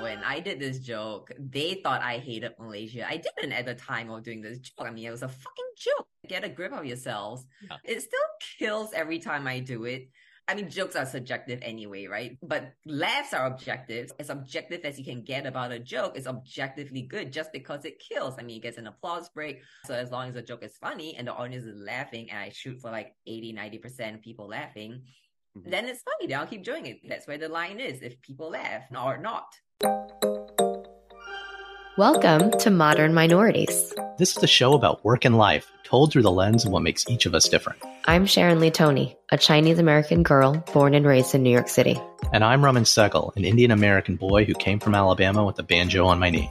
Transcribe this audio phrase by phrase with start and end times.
[0.00, 3.06] When I did this joke, they thought I hated Malaysia.
[3.08, 4.86] I didn't at the time of doing this joke.
[4.86, 6.06] I mean, it was a fucking joke.
[6.28, 7.46] Get a grip of yourselves.
[7.62, 7.76] Yeah.
[7.84, 8.20] It still
[8.58, 10.10] kills every time I do it.
[10.48, 12.36] I mean, jokes are subjective anyway, right?
[12.42, 14.10] But laughs are objective.
[14.18, 18.00] As objective as you can get about a joke is objectively good just because it
[18.00, 18.34] kills.
[18.38, 19.62] I mean, it gets an applause break.
[19.84, 22.50] So as long as the joke is funny and the audience is laughing and I
[22.50, 25.02] shoot for like 80, 90% people laughing,
[25.58, 25.70] Mhm.
[25.70, 26.28] then it's funny.
[26.28, 27.00] Then I'll keep doing it.
[27.06, 28.00] That's where the line is.
[28.00, 29.44] If people laugh or not.
[31.98, 33.92] Welcome to Modern Minorities.
[34.16, 37.06] This is a show about work and life, told through the lens of what makes
[37.06, 37.82] each of us different.
[38.06, 42.00] I'm Sharon Lee Thony, a Chinese American girl born and raised in New York City.
[42.32, 46.06] And I'm Raman Sehgal, an Indian American boy who came from Alabama with a banjo
[46.06, 46.50] on my knee.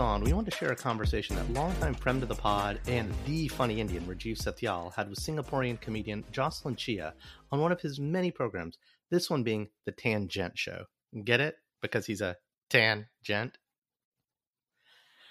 [0.00, 3.46] On, we want to share a conversation that longtime friend of the pod and the
[3.48, 7.14] funny Indian Rajiv Satyal had with Singaporean comedian Jocelyn Chia
[7.52, 8.78] on one of his many programs,
[9.10, 10.84] this one being The Tangent Show.
[11.24, 11.56] Get it?
[11.82, 12.36] Because he's a
[12.70, 13.58] tangent?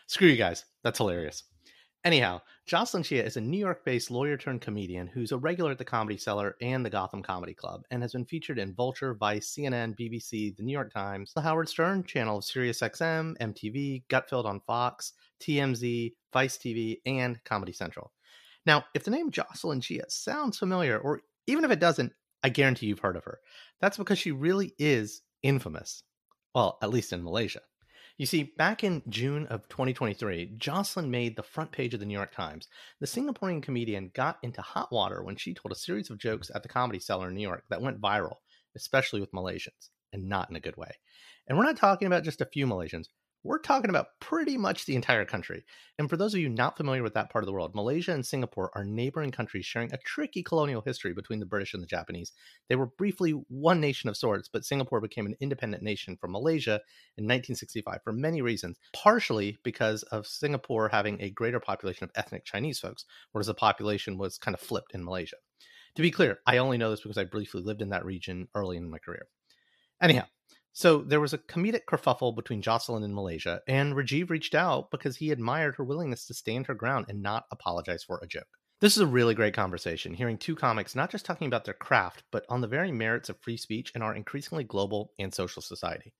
[0.07, 0.65] Screw you guys.
[0.83, 1.43] That's hilarious.
[2.05, 5.77] Anyhow, Jocelyn Chia is a New York based lawyer turned comedian who's a regular at
[5.77, 9.53] the Comedy Cellar and the Gotham Comedy Club and has been featured in Vulture, Vice,
[9.53, 14.61] CNN, BBC, The New York Times, The Howard Stern channel of SiriusXM, MTV, Gutfeld on
[14.61, 18.13] Fox, TMZ, Vice TV, and Comedy Central.
[18.65, 22.13] Now, if the name Jocelyn Chia sounds familiar, or even if it doesn't,
[22.43, 23.39] I guarantee you've heard of her.
[23.81, 26.03] That's because she really is infamous.
[26.55, 27.61] Well, at least in Malaysia.
[28.19, 32.13] You see, back in June of 2023, Jocelyn made the front page of the New
[32.13, 32.67] York Times.
[32.99, 36.61] The Singaporean comedian got into hot water when she told a series of jokes at
[36.61, 38.35] the Comedy Cellar in New York that went viral,
[38.75, 40.91] especially with Malaysians, and not in a good way.
[41.47, 43.05] And we're not talking about just a few Malaysians.
[43.41, 45.63] We're talking about pretty much the entire country.
[45.97, 48.25] And for those of you not familiar with that part of the world, Malaysia and
[48.25, 52.33] Singapore are neighboring countries sharing a tricky colonial history between the British and the Japanese.
[52.67, 56.81] They were briefly one nation of sorts, but Singapore became an independent nation from Malaysia
[57.17, 62.43] in 1965 for many reasons, partially because of Singapore having a greater population of ethnic
[62.43, 65.37] Chinese folks, whereas the population was kind of flipped in Malaysia.
[65.95, 68.75] To be clear, I only know this because I briefly lived in that region early
[68.75, 69.27] in my career.
[70.01, 70.25] Anyhow,
[70.71, 75.17] so there was a comedic kerfuffle between Jocelyn and Malaysia, and Rajiv reached out because
[75.17, 78.47] he admired her willingness to stand her ground and not apologize for a joke.
[78.81, 82.23] This is a really great conversation, hearing two comics not just talking about their craft,
[82.31, 86.13] but on the very merits of free speech in our increasingly global and social society.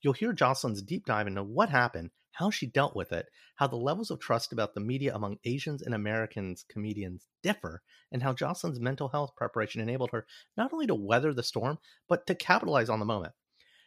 [0.00, 3.26] You'll hear Jocelyn's deep dive into what happened, how she dealt with it,
[3.56, 7.82] how the levels of trust about the media among Asians and Americans comedians differ,
[8.12, 10.26] and how Jocelyn's mental health preparation enabled her
[10.56, 11.78] not only to weather the storm,
[12.08, 13.34] but to capitalize on the moment.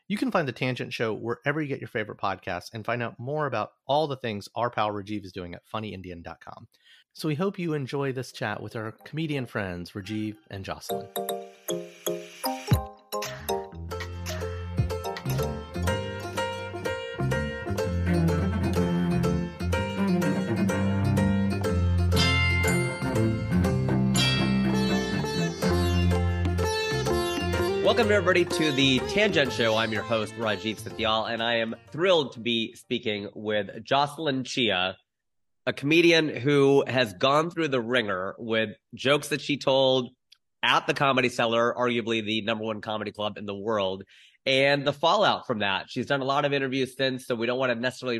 [0.09, 3.19] You can find the Tangent Show wherever you get your favorite podcasts and find out
[3.19, 6.67] more about all the things our pal Rajiv is doing at funnyindian.com.
[7.11, 11.07] So we hope you enjoy this chat with our comedian friends, Rajiv and Jocelyn.
[27.97, 29.75] Welcome everybody to the Tangent Show.
[29.75, 34.95] I'm your host Rajiv Satyal, and I am thrilled to be speaking with Jocelyn Chia,
[35.65, 40.11] a comedian who has gone through the ringer with jokes that she told
[40.61, 44.03] at the Comedy Cellar, arguably the number one comedy club in the world,
[44.45, 45.85] and the fallout from that.
[45.89, 48.19] She's done a lot of interviews since, so we don't want to necessarily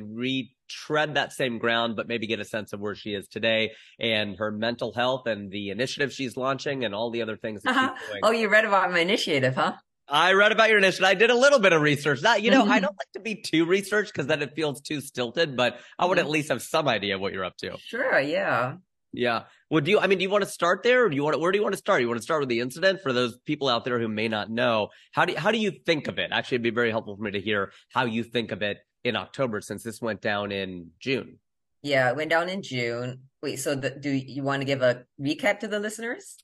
[0.68, 4.38] retread that same ground, but maybe get a sense of where she is today and
[4.38, 7.94] her mental health and the initiative she's launching and all the other things that Uh-huh.
[7.98, 8.22] she's doing.
[8.24, 9.74] Oh, you read about my initiative, huh?
[10.10, 11.06] I read about your initiative.
[11.06, 12.22] I did a little bit of research.
[12.22, 12.84] Not, you know, I Mhm.
[12.84, 16.18] don't like to be too researched because then it feels too stilted, but I would
[16.20, 17.78] at least have some idea of what you're up to.
[17.80, 18.76] Sure, yeah.
[19.14, 19.44] Yeah.
[19.70, 21.34] Well, do you, I mean, do you want to start there or do you want
[21.34, 22.02] to, where do you want to start?
[22.02, 24.50] You want to start with the incident for those people out there who may not
[24.50, 24.90] know?
[25.12, 26.30] How do, how do you think of it?
[26.32, 29.16] Actually, it'd be very helpful for me to hear how you think of it in
[29.16, 31.40] October since this went down in June.
[31.84, 33.20] Yeah, it went down in June.
[33.42, 36.38] Wait, so the, do you want to give a recap to the listeners?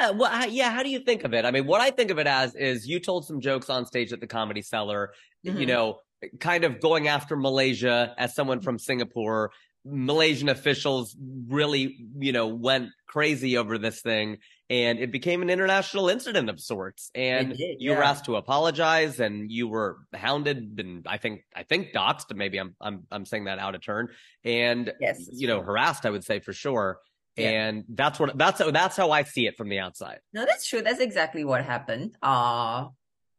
[0.00, 0.70] Uh, well, yeah.
[0.70, 1.44] How do you think of it?
[1.44, 4.12] I mean, what I think of it as is you told some jokes on stage
[4.12, 5.12] at the Comedy Cellar,
[5.46, 5.60] Mhm.
[5.60, 6.00] you know,
[6.40, 9.50] kind of going after Malaysia as someone from Singapore.
[9.84, 11.16] Malaysian officials
[11.46, 16.60] really, you know, went crazy over this thing and it became an international incident of
[16.60, 17.10] sorts.
[17.14, 21.62] And did, you were asked to apologize and you were hounded and I think, I
[21.62, 22.34] think doxxed.
[22.34, 24.08] Maybe I'm, I'm, I'm saying that out of turn
[24.44, 26.98] and, Yes, you know, harassed, I would say for sure.
[27.36, 27.50] Yeah.
[27.50, 30.20] And that's what, that's, that's how I see it from the outside.
[30.32, 30.82] No, that's true.
[30.82, 32.16] That's exactly what happened.
[32.22, 32.88] Uh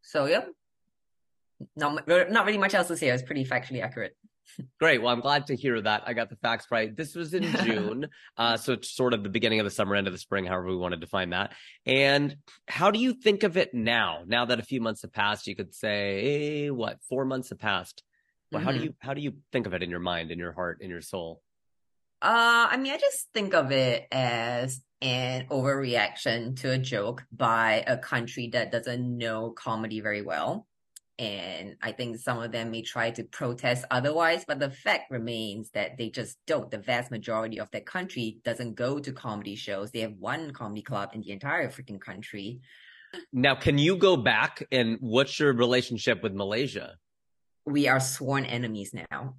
[0.01, 0.45] so yeah.
[1.75, 3.09] Not not really much else to say.
[3.09, 4.15] It was pretty factually accurate.
[4.79, 5.01] Great.
[5.01, 6.03] Well, I'm glad to hear that.
[6.05, 6.95] I got the facts right.
[6.95, 8.07] This was in June.
[8.37, 10.67] uh, so it's sort of the beginning of the summer, end of the spring, however
[10.67, 11.53] we want to define that.
[11.85, 12.35] And
[12.67, 14.23] how do you think of it now?
[14.25, 17.59] Now that a few months have passed, you could say, eh, what, four months have
[17.59, 18.03] passed.
[18.51, 18.83] Well, how do Mhm.
[18.83, 21.01] you how do you think of it in your mind, in your heart, in your
[21.01, 21.41] soul?
[22.21, 27.83] Uh, I mean, I just think of it as an overreaction to a joke by
[27.85, 30.65] a country that doesn't know comedy very well.
[31.19, 35.71] And I think some of them may try to protest otherwise, but the fact remains
[35.71, 36.69] that they just don't.
[36.69, 39.89] The vast majority of that country doesn't go to comedy shows.
[39.89, 42.61] They have one comedy club in the entire freaking country.
[43.33, 46.97] Now, can you go back and what's your relationship with Malaysia?
[47.67, 49.35] We are sworn enemies now.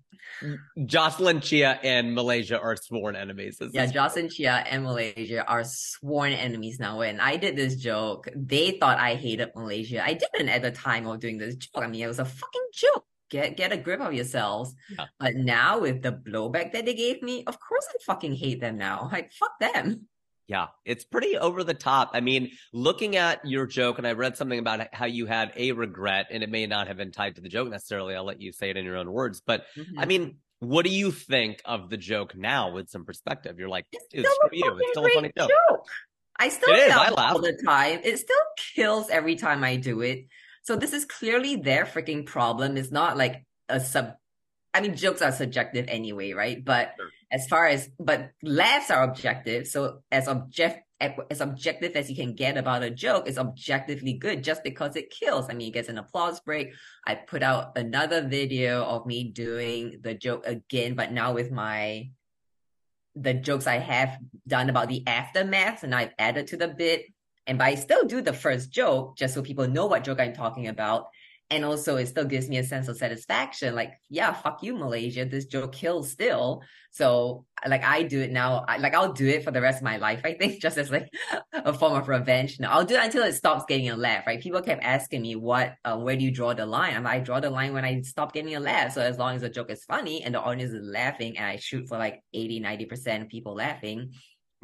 [0.84, 3.60] Jocelyn Chia and Malaysia are sworn enemies.
[3.72, 6.98] Yeah, Jocelyn Chia and Malaysia are sworn enemies now.
[6.98, 10.04] When I did this joke, they thought I hated Malaysia.
[10.04, 11.82] I didn't at the time of doing this joke.
[11.82, 13.04] I mean, it was a fucking joke.
[13.30, 14.74] Get get a grip of yourselves.
[14.90, 15.06] Yeah.
[15.18, 18.78] But now with the blowback that they gave me, of course I fucking hate them
[18.78, 19.08] now.
[19.12, 20.08] Like fuck them.
[20.48, 22.10] Yeah, it's pretty over the top.
[22.14, 25.72] I mean, looking at your joke, and I read something about how you had a
[25.72, 28.14] regret, and it may not have been tied to the joke necessarily.
[28.14, 29.42] I'll let you say it in your own words.
[29.44, 30.08] But I Mhm.
[30.08, 33.58] mean, what do you think of the joke now with some perspective?
[33.58, 34.76] You're like, It's dude, still a you.
[34.78, 35.86] It's still a funny great joke.
[36.40, 37.32] I still It is, laugh I laugh.
[37.34, 38.00] all the time.
[38.02, 38.36] It still
[38.74, 40.28] kills every time I do it.
[40.62, 42.78] So this is clearly their freaking problem.
[42.78, 44.14] It's not like a sub.
[44.72, 46.64] I mean, jokes are subjective anyway, right?
[46.64, 47.10] But Sure.
[47.30, 49.66] As far as but laughs are objective.
[49.66, 54.42] So as object as objective as you can get about a joke is objectively good
[54.42, 55.46] just because it kills.
[55.48, 56.72] I mean, it gets an applause break.
[57.06, 62.10] I put out another video of me doing the joke again, but now with my
[63.14, 67.06] the jokes I have done about the aftermath and I've added to the bit.
[67.46, 70.34] And but I still do the first joke just so people know what joke I'm
[70.34, 71.06] talking about.
[71.50, 73.74] And also it still gives me a sense of satisfaction.
[73.74, 75.24] Like, yeah, fuck you, Malaysia.
[75.24, 76.62] This joke kills still.
[76.90, 78.64] So like I do it now.
[78.68, 80.90] I, like I'll do it for the rest of my life, I think, just as
[80.90, 81.08] like
[81.52, 82.60] a form of revenge.
[82.60, 84.40] No, I'll do it until it stops getting a laugh, right?
[84.42, 86.94] People kept asking me what, uh, where do you draw the line?
[86.94, 88.92] I'm like, I draw the line when I stop getting a laugh.
[88.92, 91.56] So as long as the joke is funny and the audience is laughing and I
[91.56, 94.12] shoot for like 80, 90% of people laughing,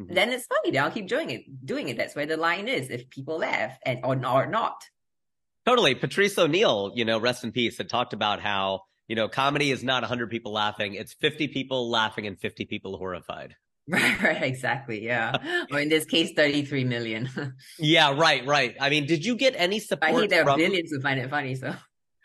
[0.01, 0.13] Mhm.
[0.13, 0.71] then it's funny.
[0.71, 1.97] Then I'll keep doing it, doing it.
[1.97, 2.89] That's where the line is.
[2.89, 4.75] If people laugh and or, or not.
[5.65, 5.95] Totally.
[5.95, 9.83] Patrice O'Neal, you know, rest in peace, had talked about how, you know, comedy is
[9.83, 10.93] not 100 people laughing.
[10.93, 13.55] It's 50 people laughing and 50 people horrified.
[13.87, 15.03] Right, right, exactly.
[15.03, 15.65] Yeah.
[15.71, 17.29] or in this case, 33 million.
[17.79, 18.75] Yeah, right, right.
[18.79, 20.11] I mean, did you get any support?
[20.11, 20.59] I think there are from...
[20.59, 21.55] billions who find it funny.
[21.55, 21.73] So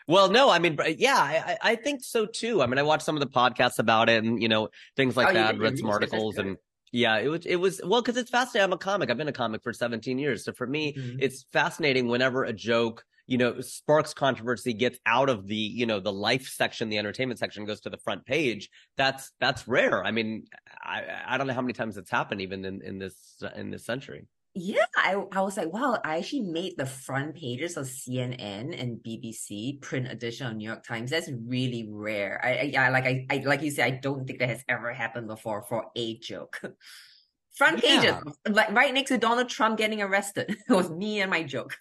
[0.07, 2.61] Well, no, I mean, yeah, I, I think so too.
[2.61, 5.29] I mean, I watched some of the podcasts about it and, you know, things like
[5.29, 6.57] Oh, that, read some articles and
[6.91, 8.65] yeah, it was, it was, well, cause it's fascinating.
[8.65, 9.09] I'm a comic.
[9.09, 10.43] I've been a comic for 17 years.
[10.43, 11.17] So for me, Mhm.
[11.21, 16.01] it's fascinating whenever a joke, you know, sparks controversy, gets out of the, you know,
[16.01, 18.69] the life section, the entertainment section goes to the front page.
[18.97, 20.03] That's, that's rare.
[20.03, 20.47] I mean,
[20.83, 23.85] I, I don't know how many times it's happened even in, in this, in this
[23.85, 24.27] century.
[24.53, 28.97] Yeah, I I was like, wow, I actually made the front pages of CNN and
[28.97, 31.09] BBC, print edition of New York Times.
[31.09, 32.41] That's really rare.
[32.43, 34.91] I, I yeah, like I, I like you said, I don't think that has ever
[34.91, 36.59] happened before for a joke.
[37.55, 38.19] Front pages, Yeah.
[38.49, 40.53] like right next to Donald Trump getting arrested.
[40.69, 41.77] It was me and my joke.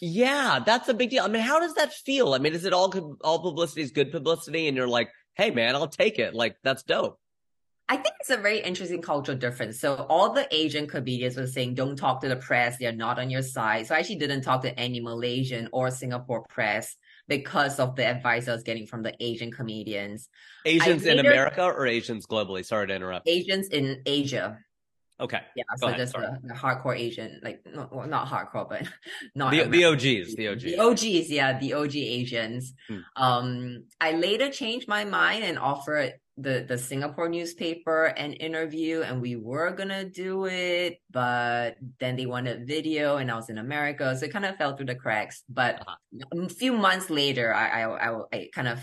[0.00, 1.24] Yeah, that's a big deal.
[1.24, 2.34] I mean, how does that feel?
[2.34, 5.74] I mean, is it all all publicity is good publicity and you're like, hey man,
[5.74, 6.34] I'll take it.
[6.34, 7.18] Like that's dope.
[7.88, 9.80] I think it's a very interesting cultural difference.
[9.80, 12.78] So all the Asian comedians were saying, don't talk to the press.
[12.78, 13.88] They're not on your side.
[13.88, 16.94] So I actually didn't talk to any Malaysian or Singapore press
[17.26, 20.28] because of the advice I was getting from the Asian comedians.
[20.64, 22.64] Asians in America or Asians globally?
[22.64, 23.28] Sorry to interrupt.
[23.28, 24.60] Asians in Asia.
[25.20, 25.40] Okay.
[25.54, 28.88] Yeah, Go so ahead, just the, the hardcore Asian, like no, well, not hardcore, but
[29.34, 30.62] not The, the OGs, the OGs.
[30.64, 32.72] The OGs, yeah, the OG Asians.
[32.88, 32.98] Hmm.
[33.16, 39.20] Um, I later changed my mind and offered the the Singapore newspaper an interview, and
[39.20, 44.16] we were gonna do it, but then they wanted video, and I was in America,
[44.16, 45.42] so it kind of fell through the cracks.
[45.48, 46.44] But Uh-huh.
[46.46, 48.80] a few months later, I I I, I kind of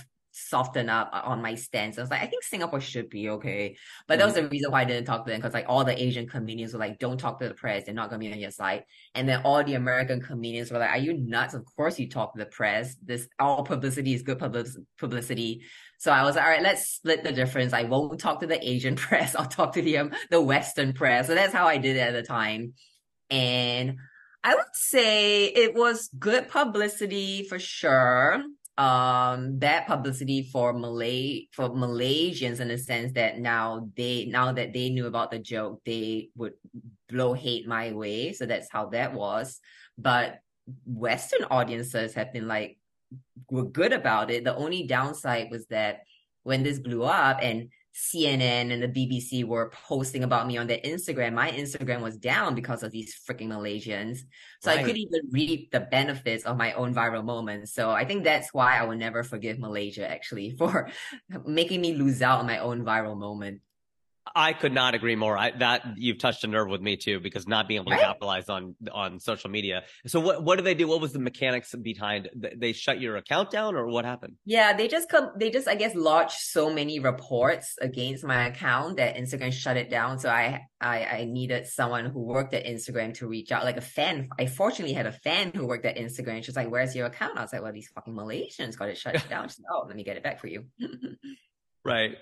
[0.50, 1.98] softened up on my stance.
[1.98, 3.78] I was like, I think Singapore should be okay.
[4.08, 6.02] But that was the reason why I didn't talk to them because like all the
[6.02, 7.86] Asian comedians were like, don't talk to the press.
[7.86, 8.84] They're not gonna be on your side.
[9.16, 11.54] And then all the American comedians were like, Are you nuts?
[11.54, 12.96] Of course you talk to the press.
[13.04, 15.64] This all publicity is good public- publicity.
[16.00, 17.74] So I was like, all right, let's split the difference.
[17.74, 19.36] I won't talk to the Asian press.
[19.36, 21.28] I'll talk to the um, the Western press.
[21.28, 22.74] So that's how I did it at the time.
[23.30, 23.98] And
[24.44, 28.44] I would say it was good publicity for sure.
[28.78, 34.72] Um, bad publicity for Malay for Malaysians in the sense that now they now that
[34.72, 36.54] they knew about the joke, they would
[37.10, 38.34] blow hate my way.
[38.34, 39.60] So that's how that was.
[39.98, 40.42] But
[40.86, 42.78] Western audiences have been like
[43.50, 44.44] were good about it.
[44.44, 46.02] The only downside was that
[46.44, 50.78] when this blew up and CNN and the BBC were posting about me on their
[50.80, 54.20] Instagram, my Instagram was down because of these freaking Malaysians.
[54.62, 57.74] So I couldn't even reap the benefits of my own viral moments.
[57.74, 60.90] So I think that's why I will never forgive Malaysia actually for
[61.46, 63.62] making me lose out on my own viral moment.
[64.36, 65.38] I could not agree more.
[65.38, 68.50] I, that you've touched a nerve with me too, because not being able to capitalize
[68.50, 69.84] on on social media.
[70.06, 70.88] So what what do they do?
[70.88, 72.30] What was the mechanics behind?
[72.34, 74.36] They shut your account down, or what happened?
[74.46, 78.98] Yeah, they just come, they just, I guess, lodged so many reports against my account
[78.98, 80.20] that Instagram shut it down.
[80.20, 83.82] So I, I, I needed someone who worked at Instagram to reach out, like a
[83.82, 84.30] fan.
[84.40, 86.44] I fortunately had a fan who worked at Instagram.
[86.44, 87.38] She's like, where's your account?
[87.38, 89.48] I was like, well, these fucking Malaysians got it shut down.
[89.50, 90.66] She's like, oh, let me get it back for you.
[91.86, 92.18] Right,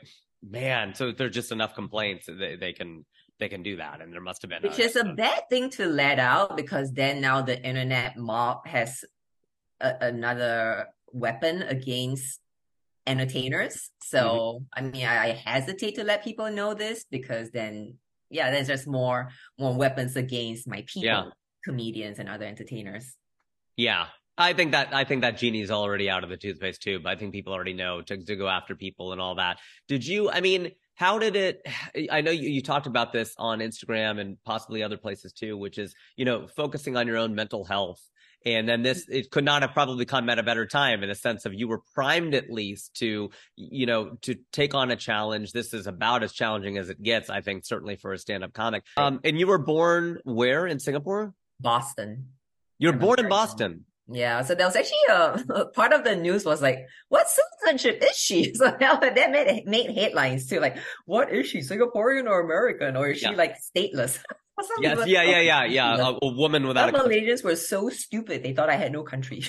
[0.49, 0.95] man.
[0.95, 3.05] So there's just enough complaints that they, they can
[3.39, 4.63] they can do that, and there must have been.
[4.63, 9.03] Which is a bad thing to let out because then now the internet mob has
[9.81, 12.39] a, another weapon against
[13.07, 13.91] entertainers.
[14.01, 14.85] So mm-hmm.
[14.85, 17.95] I mean, I, I hesitate to let people know this because then,
[18.29, 21.23] yeah, there's just more more weapons against my people, Yeah.
[21.63, 23.15] comedians and other entertainers.
[23.75, 24.07] Yeah.
[24.37, 27.05] I think that I think that genie's already out of the toothpaste tube.
[27.05, 29.59] I think people already know to to go after people and all that.
[29.87, 31.65] Did you I mean, how did it
[32.11, 35.77] I know you, you talked about this on Instagram and possibly other places too, which
[35.77, 38.01] is, you know, focusing on your own mental health.
[38.45, 41.15] And then this it could not have probably come at a better time in a
[41.15, 45.53] sense of you were primed at least to, you know, to take on a challenge.
[45.53, 48.83] This is about as challenging as it gets, I think, certainly for a stand-up comic.
[48.97, 51.33] Um and you were born where in Singapore?
[51.59, 52.27] Boston.
[52.77, 53.29] You were born in.
[53.29, 53.85] Boston.
[54.07, 58.15] Yeah, so there was actually a part of the news was like, what citizenship is
[58.15, 58.53] she?
[58.55, 60.59] So now that made made headlines too.
[60.59, 63.37] Like, what is she, Singaporean or American, or is she Yeah.
[63.37, 64.19] like stateless?
[64.79, 65.97] Yes, yeah, yeah, yeah, yeah.
[65.97, 69.03] was- A, woman without Some a Malaysians were so stupid they thought I had no
[69.03, 69.43] country.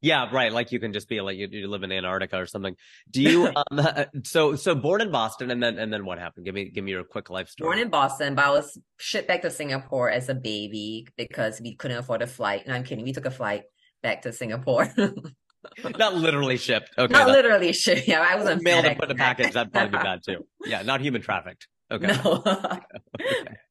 [0.00, 0.52] yeah, right.
[0.52, 2.74] Like you can just be like you, you live in Antarctica or something.
[3.12, 3.52] Do you?
[3.54, 3.86] um,
[4.24, 6.46] so so born in Boston, and then and then what happened?
[6.46, 7.68] Give me give me your quick life story.
[7.68, 11.76] Born in Boston, but I was shipped back to Singapore as a baby because we
[11.76, 12.66] couldn't afford a flight.
[12.66, 13.04] No, I'm kidding.
[13.04, 13.62] We took a flight
[14.04, 14.88] back to Singapore.
[15.98, 16.90] not literally shipped.
[16.96, 18.06] Okay, Not that- literally shipped.
[18.06, 19.52] Yeah, I wasn't mailed and put in a package.
[19.54, 20.46] That'd probably be bad too.
[20.64, 21.66] Yeah, not human trafficked.
[21.90, 22.06] Okay.
[22.06, 22.42] No.
[22.46, 23.54] Okay.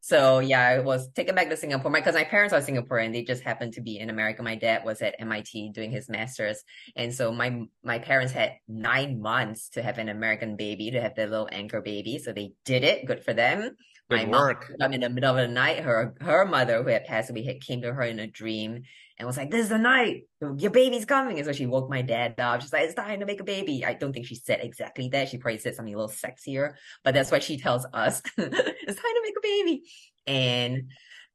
[0.00, 3.12] So yeah, I was taken back to Singapore because my parents are Singaporean.
[3.12, 4.42] They just happened to be in America.
[4.42, 6.64] My dad was at MIT doing his master's,
[6.96, 11.14] and so my my parents had nine months to have an American baby, to have
[11.14, 12.18] their little anchor baby.
[12.18, 13.04] So they did it.
[13.04, 13.76] Good for them.
[14.10, 14.72] My Good mom work.
[14.80, 15.80] up in the middle of the night.
[15.80, 18.82] Her her mother, who had passed away, had came to her in a dream
[19.18, 20.24] and was like, "This is the night.
[20.40, 22.62] Your baby's coming." And so she woke my dad up.
[22.62, 25.28] She's like, "It's time to make a baby." I don't think she said exactly that.
[25.28, 26.74] She probably said something a little sexier,
[27.04, 28.22] but that's what she tells us.
[28.36, 29.82] it's time to make a baby.
[30.26, 30.90] And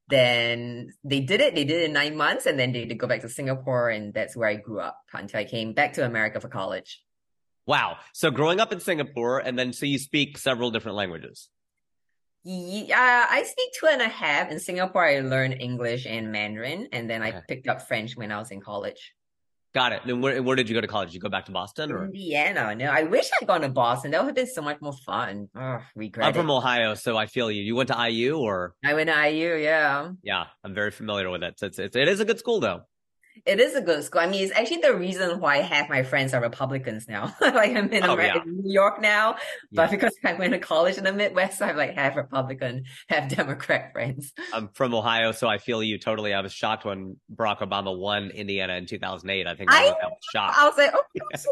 [0.10, 1.56] then they did it.
[1.56, 4.14] They did it in nine months, and then they did go back to Singapore, and
[4.14, 7.02] that's where I grew up until I came back to America for college.
[7.66, 7.98] Wow.
[8.14, 11.50] So growing up in Singapore, and then so you speak several different languages.
[12.46, 12.96] Yeah,
[13.30, 14.52] uh, I speak two and a half.
[14.52, 17.40] In Singapore, I learned English and Mandarin, and then I Okay.
[17.48, 19.14] picked up French when I was in college.
[19.74, 20.02] Got it.
[20.06, 21.10] And where where did you go to college?
[21.10, 22.06] Did you go back to Boston or?
[22.06, 22.76] Indiana.
[22.76, 24.12] No, I wish I'd gone to Boston.
[24.12, 25.48] That would have been so much more fun.
[25.96, 26.54] Regret I'm from it.
[26.54, 27.64] Ohio, so I feel you.
[27.64, 28.76] You went to IU or?
[28.86, 30.12] I went to IU, yeah.
[30.22, 31.58] Yeah, I'm very familiar with it.
[31.60, 32.82] So it's, it's it is a good school though.
[33.46, 34.22] It is a good school.
[34.22, 37.36] I mean, it's actually the reason why half my friends are Republicans now.
[37.42, 38.42] like I'm in, Oh, Amer- yeah.
[38.46, 39.36] New York now,
[39.72, 39.92] but Yeah.
[39.92, 44.32] because I went to college in the Midwest, I'm like half Republican, half Democrat friends.
[44.54, 46.34] I'm from Ohio, so I feel you totally.
[46.34, 49.48] I was shocked when Barack Obama won Indiana in 2008.
[49.48, 50.56] I think I- that was shocked.
[50.58, 51.04] I was like, oh,
[51.36, 51.50] so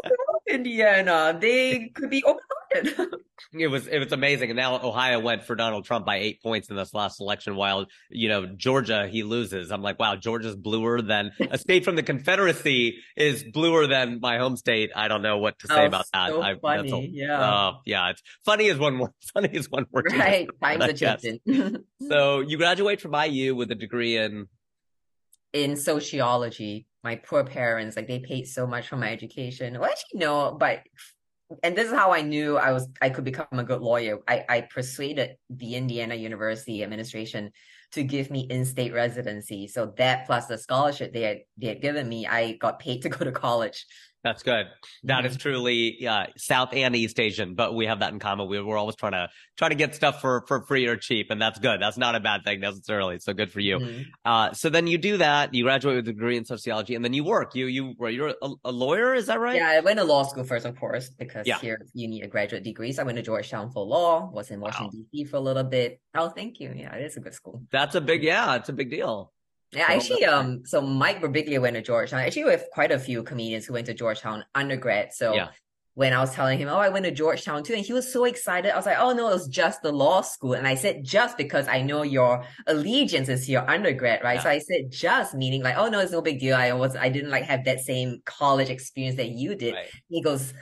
[0.48, 1.36] Indiana.
[1.40, 2.51] They could be open-hearted.
[3.52, 4.50] it was it was amazing.
[4.50, 7.86] And now Ohio went for Donald Trump by eight points in this last election, while
[8.10, 9.70] you know Georgia he loses.
[9.70, 14.38] I'm like, wow, Georgia's bluer than a state from the Confederacy is bluer than my
[14.38, 14.90] home state.
[14.96, 16.30] I don't know what to say Oh, about that.
[16.30, 17.40] so I, funny, a- yeah.
[17.40, 18.10] uh, yeah.
[18.10, 19.10] It's funny is one word.
[19.34, 20.12] Funny is one word.
[20.12, 20.48] right.
[20.62, 21.76] Times it, are changing.
[22.08, 24.46] So you graduate from IU with a degree in
[25.52, 26.86] in sociology.
[27.04, 29.74] My poor parents, like they paid so much for my education.
[29.78, 30.80] Well, actually, no, but
[31.62, 34.18] and this is how I knew I was I could become a good lawyer.
[34.28, 37.50] I, I persuaded the Indiana University administration
[37.92, 39.68] to give me in-state residency.
[39.68, 43.08] So that plus the scholarship they had they had given me, I got paid to
[43.08, 43.86] go to college.
[44.24, 44.66] That's good.
[45.04, 45.40] That is Mhm.
[45.40, 48.48] truly uh, South and East Asian, but we have that in common.
[48.48, 51.42] We, we're always trying to try to get stuff for for free or cheap, and
[51.42, 51.80] that's good.
[51.82, 53.18] That's not a bad thing necessarily.
[53.18, 53.78] So good for you.
[53.78, 54.06] Mhm.
[54.24, 55.52] Uh, so then you do that.
[55.54, 57.56] You graduate with a degree in sociology, and then you work.
[57.56, 59.56] You you you're a, a lawyer, is that right?
[59.56, 61.58] Yeah, I went to law school first, of course, because Yeah.
[61.58, 62.92] here you need a graduate degree.
[62.92, 65.24] So I went to Georgetown for law, was in Washington, D.C.
[65.24, 66.00] for a little bit.
[66.14, 66.72] Oh, thank you.
[66.76, 67.62] Yeah, it is a good school.
[67.72, 68.54] That's a big yeah.
[68.54, 69.32] It's a big deal.
[69.72, 72.20] Yeah, actually, um, so Mike Birbiglia went to Georgetown.
[72.20, 75.14] Actually, we have quite a few comedians who went to Georgetown undergrad.
[75.14, 75.48] So Yeah.
[75.94, 78.24] when I was telling him, oh, I went to Georgetown too, and he was so
[78.24, 78.70] excited.
[78.72, 80.54] I was like, oh no, it was just the law school.
[80.54, 84.34] And I said just because I know your allegiance is to your undergrad, right?
[84.36, 84.42] Yeah.
[84.42, 86.54] So I said just meaning like, oh no, it's no big deal.
[86.56, 89.74] I was I didn't like have that same college experience that you did.
[89.74, 89.88] Right.
[90.08, 90.52] He goes,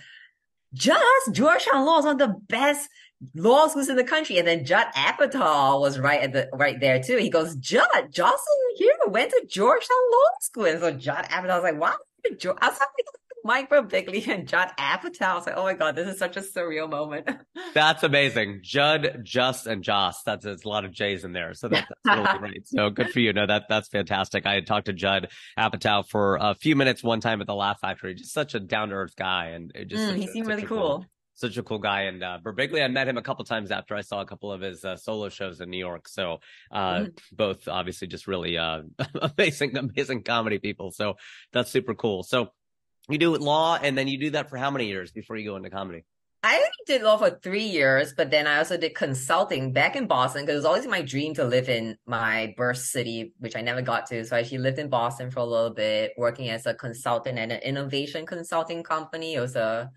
[0.73, 2.89] just Georgetown Law is one of the best
[3.35, 4.39] law schools in the country.
[4.39, 7.17] And then Judd Apatow was right at the right there too.
[7.17, 10.65] He goes, Judd, Jocelyn here went to Georgetown Law School.
[10.67, 11.97] And so Judd Apatow was like, wow.
[12.33, 12.89] Geor- I was like,
[13.43, 15.23] Mike Birbiglia and Judd Apatow.
[15.23, 17.27] I was like, oh my God, this is such a surreal moment.
[17.75, 18.61] That's amazing.
[18.63, 20.23] Judd, Just, and Joss.
[20.25, 21.55] That's a lot of J's in there.
[21.55, 22.63] So that, that's great.
[22.67, 23.33] So good for you.
[23.33, 24.47] No, that that's fantastic.
[24.47, 27.81] I had talked to Judd Apatow for a few minutes one time at the Laugh
[27.81, 28.15] Factory.
[28.15, 30.67] Just such a down to earth guy, and it just Mm, he seemed really a
[30.67, 31.07] cool.
[31.41, 32.03] Such a cool guy.
[32.03, 34.61] And uh, Birbiglia, I met him a couple times after I saw a couple of
[34.61, 36.09] his uh, solo shows in New York.
[36.09, 37.19] So uh, Mhm.
[37.33, 38.83] both obviously just really uh,
[39.39, 40.91] amazing, amazing comedy people.
[40.91, 41.17] So
[41.53, 42.23] that's super cool.
[42.23, 42.51] So
[43.09, 45.57] you do law, and then you do that for how many years before you go
[45.57, 46.05] into comedy?
[46.43, 50.43] I did law for three years, but then I also did consulting back in Boston
[50.43, 53.83] because it was always my dream to live in my birth city, which I never
[53.83, 54.25] got to.
[54.25, 57.51] So I actually lived in Boston for a little bit, working as a consultant at
[57.53, 59.35] an innovation consulting company.
[59.35, 59.91] It was a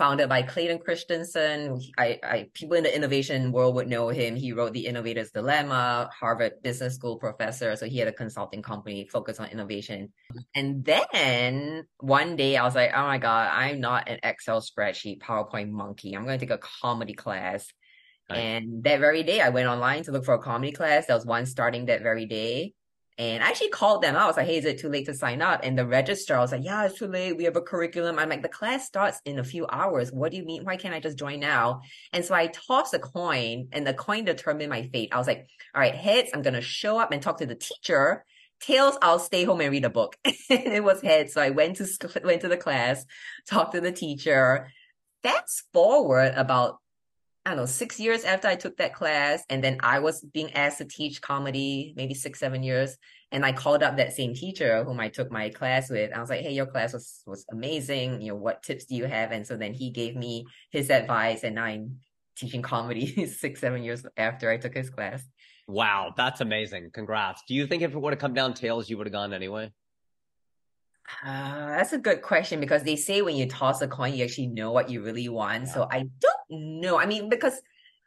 [0.00, 1.78] founded by Clayton Christensen.
[1.98, 4.34] I, I people in the innovation world would know him.
[4.34, 7.76] He wrote The Innovator's Dilemma, Harvard Business School professor.
[7.76, 10.10] So he had a consulting company focused on innovation.
[10.54, 15.20] And then one day I was like, oh my God, I'm not an Excel spreadsheet
[15.20, 16.14] PowerPoint monkey.
[16.14, 17.66] I'm going to take a comedy class.
[18.30, 18.38] Nice.
[18.38, 21.06] And that very day, I went online to look for a comedy class.
[21.06, 22.72] There was one starting that very day.
[23.20, 24.16] And I actually called them.
[24.16, 25.60] I was like, hey, is it too late to sign up?
[25.62, 27.36] And the registrar was like, yeah, it's too late.
[27.36, 28.18] We have a curriculum.
[28.18, 30.10] I'm like, the class starts in a few hours.
[30.10, 30.64] What do you mean?
[30.64, 31.82] Why can't I just join now?
[32.14, 35.10] And so I tossed a coin and the coin determined my fate.
[35.12, 37.56] I was like, all right, heads, I'm going to show up and talk to the
[37.56, 38.24] teacher.
[38.62, 40.16] Tails, I'll stay home and read a book.
[40.24, 41.34] and it was heads.
[41.34, 41.86] So I went to,
[42.24, 43.04] went to the class,
[43.46, 44.70] talked to the teacher.
[45.22, 46.78] Fast forward about
[47.46, 50.52] I don't know, six years after I took that class, and then I was being
[50.52, 52.96] asked to teach comedy, maybe six, seven years.
[53.32, 56.12] And I called up that same teacher whom I took my class with.
[56.12, 58.20] I was like, hey, your class was was amazing.
[58.20, 59.32] You know, what tips do you have?
[59.32, 62.00] And so then he gave me his advice, and I'm
[62.36, 65.22] teaching comedy six, seven years after I took his class.
[65.66, 66.90] Wow, that's amazing.
[66.92, 67.42] Congrats.
[67.46, 69.72] Do you think if it would have come down tails, you would have gone anyway?
[71.24, 74.48] Uh, that's a good question because they say when you toss a coin, you actually
[74.48, 75.68] know what you really want.
[75.68, 76.98] So I don't know.
[76.98, 77.60] I mean, because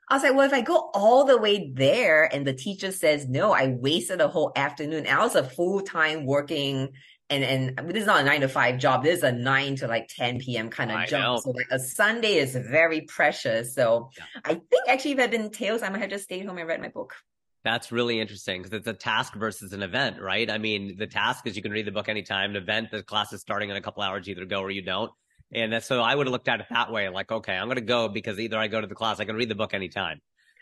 [0.09, 3.27] I was like, well, if I go all the way there and the teacher says
[3.27, 5.05] no, I wasted a whole afternoon.
[5.05, 6.89] And I was a full time working
[7.29, 7.43] and
[7.77, 9.03] and this is not a nine to five job.
[9.03, 10.69] This is a nine to like 10 p.m.
[10.69, 11.21] kind of I job.
[11.21, 11.37] know.
[11.39, 13.73] So like a Sunday is very precious.
[13.73, 14.25] So Yeah.
[14.43, 16.81] I think actually if I'd been tails, I might have just stayed home and read
[16.81, 17.15] my book.
[17.63, 20.49] That's really interesting because it's a task versus an event, right?
[20.49, 22.51] I mean, the task is you can read the book anytime.
[22.51, 24.27] An event, the class is starting in a couple hours.
[24.27, 25.11] You either go or you don't.
[25.53, 27.81] And so I would have looked at it that way, like, okay, I'm going to
[27.81, 30.19] go because either I go to the class, I can read the book anytime.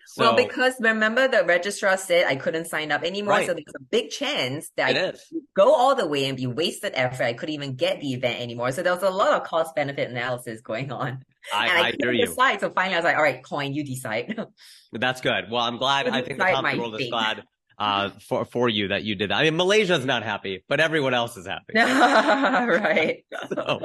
[0.08, 3.36] So well, because remember the registrar said I couldn't sign up anymore.
[3.36, 3.48] Right.
[3.48, 5.34] So there's a big chance that it I is.
[5.56, 7.24] go all the way and be wasted effort.
[7.24, 8.72] I couldn't even get the event anymore.
[8.72, 11.24] So there was a lot of cost benefit analysis going on.
[11.54, 12.26] And I, I, I hear you.
[12.26, 12.60] decide.
[12.60, 14.38] So finally I was like, all right, coin, you decide.
[14.94, 15.46] That's good.
[15.50, 16.08] Well, I'm glad.
[16.08, 17.44] I think the comedy world is glad
[17.82, 19.38] uh, for for you that you did that.
[19.38, 21.74] I mean, Malaysia's not happy, but everyone else is happy.
[21.76, 23.24] right.
[23.50, 23.80] so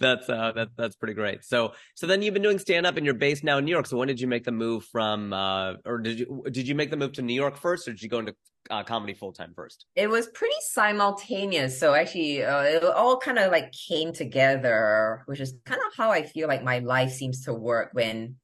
[0.00, 3.04] that's uh that, that's pretty great so so then you've been doing stand up and
[3.04, 5.74] you're based now in new york so when did you make the move from uh
[5.84, 8.08] or did you did you make the move to new york first or did you
[8.08, 8.34] go into
[8.70, 11.80] uh, comedy full time first It was pretty simultaneous.
[11.80, 16.12] So actually, uh, it all kind of like came together, which is kind of how
[16.12, 18.36] I feel like my life seems to work when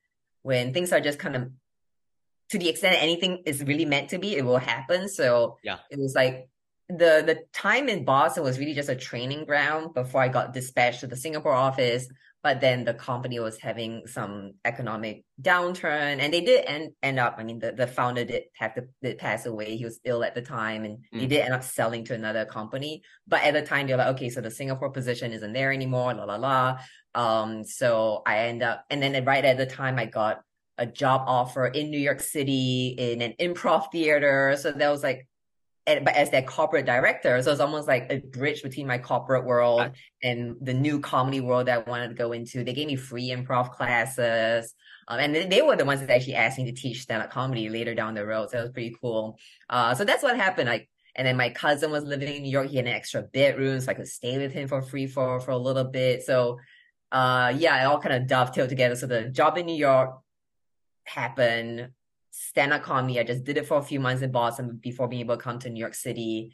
[0.42, 1.52] when things are just kind of
[2.50, 5.08] to the extent anything is really meant to be, it will happen.
[5.08, 6.48] So yeah, it was like
[6.88, 11.00] the the time in Boston was really just a training ground before I got dispatched
[11.00, 12.08] to the Singapore office.
[12.40, 17.34] But then the company was having some economic downturn, and they did end end up.
[17.37, 19.76] I mean, the, the founder did have to did pass away.
[19.76, 21.18] He was ill at the time, and mm.
[21.18, 23.02] they did end up selling to another company.
[23.26, 26.14] But at the time, they're like, okay, so the Singapore position isn't there anymore.
[26.14, 26.78] La la la.
[27.12, 30.40] Um, so I end up, and then right at the time, I got
[30.78, 34.56] a job offer in New York City in an improv theater.
[34.60, 35.26] So that was like
[36.04, 39.90] but as their corporate director, so it's almost like a bridge between my corporate world
[40.22, 42.62] and the new comedy world that I wanted to go into.
[42.62, 44.74] They gave me free improv classes,
[45.08, 47.94] um, and they were the ones that actually asked me to teach stand-up comedy later
[47.94, 48.50] down the road.
[48.50, 49.38] So it was pretty cool.
[49.70, 50.68] Uh, so that's what happened.
[50.68, 52.68] Like, and then my cousin was living in New York.
[52.68, 55.52] He had an extra bedroom, so I could stay with him for free for for
[55.52, 56.22] a little bit.
[56.22, 56.58] So,
[57.12, 58.94] uh, yeah, it all kind of dovetailed together.
[58.94, 60.18] So the job in New York
[61.08, 61.90] happened
[62.30, 63.18] stand-up comedy.
[63.18, 65.58] I just did it for a few months in Boston before being able to come
[65.60, 66.52] to New York City.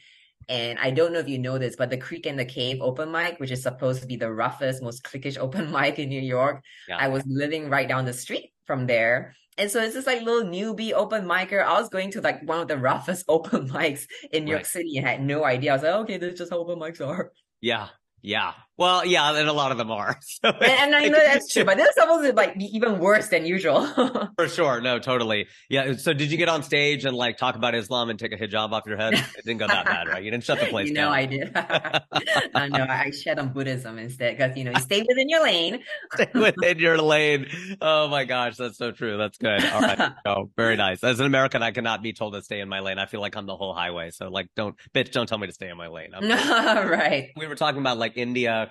[0.49, 3.11] And I don't know if you know this, but the Creek and the Cave open
[3.11, 6.63] mic, which is supposed to be the roughest, most cliquish open mic in New York,
[6.89, 6.99] yeah.
[6.99, 9.35] I was living right down the street from there.
[9.57, 11.65] And so it's just like little newbie open micer.
[11.65, 14.59] I was going to like one of the roughest open mics in New right.
[14.59, 15.71] York City and had no idea.
[15.71, 17.31] I was like, okay, this is just how open mics are.
[17.61, 17.89] Yeah.
[18.21, 18.55] Yeah.
[18.77, 20.19] Well, yeah, and a lot of them are.
[20.45, 23.47] So and, and I know that's true, but this is supposed like even worse than
[23.47, 23.87] usual.
[24.37, 24.81] For sure.
[24.81, 25.47] No, totally.
[25.71, 25.95] Yeah.
[25.95, 28.73] So did you get on stage and like talk about Islam and take a hijab
[28.73, 29.15] off your head?
[29.15, 30.23] It didn't go that bad, right?
[30.23, 31.05] You didn't shut the place you down.
[31.09, 31.53] No, I did.
[31.55, 35.81] uh, no, I shed on Buddhism instead because you know you stay within your lane.
[36.15, 37.47] stay within your lane.
[37.81, 39.17] Oh my gosh, that's so true.
[39.19, 39.65] That's good.
[39.65, 40.13] All right.
[40.27, 41.05] Oh, very nice.
[41.05, 42.99] As an American, I cannot be told to stay in my lane.
[42.99, 44.11] I feel like I'm the whole highway.
[44.11, 46.11] So like, don't bitch, don't tell me to stay in my lane.
[46.21, 47.31] right.
[47.37, 48.64] We were talking about like India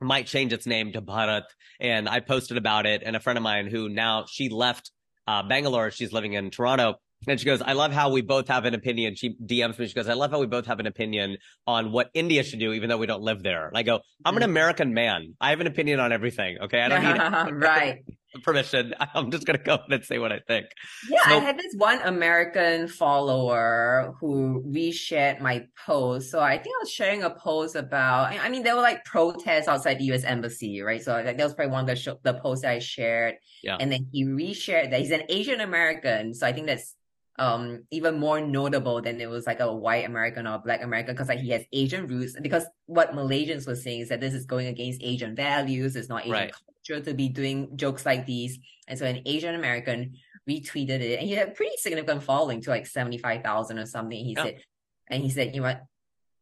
[0.00, 1.44] might change its name to Bharat.
[1.80, 3.02] And I posted about it.
[3.04, 4.90] And a friend of mine who now she left
[5.26, 6.96] uh, Bangalore, she's living in Toronto.
[7.26, 9.16] And she goes, I love how we both have an opinion.
[9.16, 9.88] She DMs me.
[9.88, 12.72] She goes, I love how we both have an opinion on what India should do,
[12.72, 13.66] even though we don't live there.
[13.66, 14.46] And I go, I'm an mm.
[14.46, 15.34] American man.
[15.40, 16.58] I have an opinion on everything.
[16.62, 16.80] Okay.
[16.80, 17.02] I don't
[17.50, 18.04] need right.
[18.42, 18.94] Permission.
[19.14, 20.66] I'm just going to go and say what I think.
[21.08, 21.18] Yeah.
[21.28, 26.30] So, I had this one American follower who reshared my post.
[26.30, 29.68] So I think I was sharing a post about, I mean, there were like protests
[29.68, 31.02] outside the US embassy, right?
[31.02, 33.36] So like, that was probably one of the, the posts that I shared.
[33.62, 33.76] Yeah.
[33.78, 36.34] And then he reshared that he's an Asian American.
[36.34, 36.94] So I think that's
[37.38, 41.28] um even more notable than it was like a white American or black American because
[41.28, 44.68] like he has Asian roots because what Malaysians were saying is that this is going
[44.68, 46.54] against Asian values, it's not Asian right.
[46.86, 48.58] Culture to be doing jokes like these.
[48.88, 50.14] And so an Asian American
[50.48, 54.24] retweeted it and he had a pretty significant following to like 75,000 or something.
[54.24, 54.42] He yeah.
[54.44, 54.62] said,
[55.08, 55.82] and he said, you know what?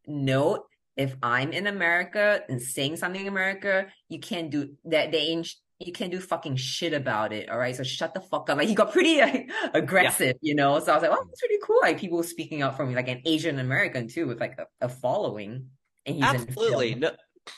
[0.07, 5.11] Note if I'm in America and saying something in America, you can't do that.
[5.11, 5.48] They ain't
[5.80, 7.50] you can't do fucking shit about it.
[7.50, 7.74] All right.
[7.74, 8.59] So shut the fuck up.
[8.59, 10.48] Like he got pretty like, aggressive, yeah.
[10.48, 10.78] you know?
[10.78, 11.80] So I was like, oh, that's pretty cool.
[11.83, 14.88] Like people speaking out for me, like an Asian American too, with like a, a
[14.88, 15.66] following.
[16.07, 16.94] And he's Absolutely.
[16.94, 17.11] No,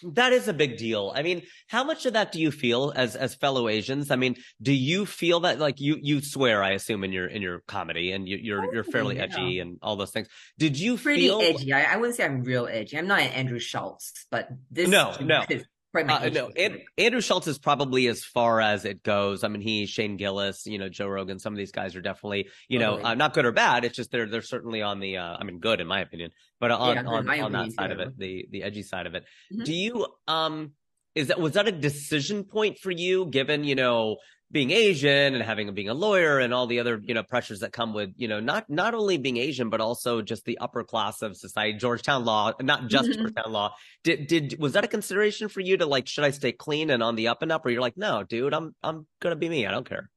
[0.02, 1.12] that is a big deal.
[1.14, 4.10] I mean, how much of that do you feel as as fellow Asians?
[4.10, 7.42] I mean, do you feel that like you you swear, I assume, in your in
[7.42, 10.28] your comedy and you, are you're, oh, you're fairly edgy and all those things.
[10.58, 11.72] Did you pretty feel edgy?
[11.72, 12.98] I, I, wouldn't say I'm real edgy.
[12.98, 15.44] I'm not an Andrew Schulz, but this no no.
[15.48, 15.64] Is,
[15.98, 19.44] uh, no, and, Andrew Schulz is probably as far as it goes.
[19.44, 21.38] I mean, he, Shane Gillis, you know, Joe Rogan.
[21.38, 23.84] Some of these guys are definitely, you know, uh, not good or bad.
[23.84, 26.30] It's just they're they're certainly on the, uh, I mean, good in my opinion,
[26.60, 27.94] but on yeah, on, on that side too.
[27.94, 29.24] of it, the the edgy side of it.
[29.52, 29.64] Mm-hmm.
[29.64, 30.72] Do you um,
[31.16, 34.18] is that was that a decision point for you, given you know
[34.52, 37.72] being Asian and having being a lawyer and all the other you know pressures that
[37.72, 41.22] come with you know not not only being Asian but also just the upper class
[41.22, 43.22] of society, Georgetown law, not just mm-hmm.
[43.22, 43.74] Georgetown law.
[44.04, 47.02] Did did was that a consideration for you to like should I stay clean and
[47.02, 49.66] on the up and up, or you're like no, dude, I'm I'm gonna be me,
[49.66, 50.10] I don't care.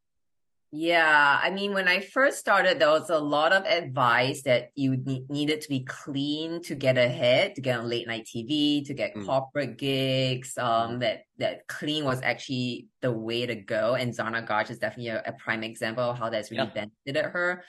[0.71, 4.97] Yeah, I mean, when I first started, there was a lot of advice that you
[4.97, 8.93] ne- needed to be clean to get ahead, to get on late night TV, to
[8.93, 9.25] get mm.
[9.25, 10.59] corporate gigs.
[10.59, 10.99] Um, mm.
[10.99, 13.95] that that clean was actually the way to go.
[13.95, 16.87] And Zarna Garg is definitely a, a prime example of how that's really yeah.
[17.05, 17.63] benefited her.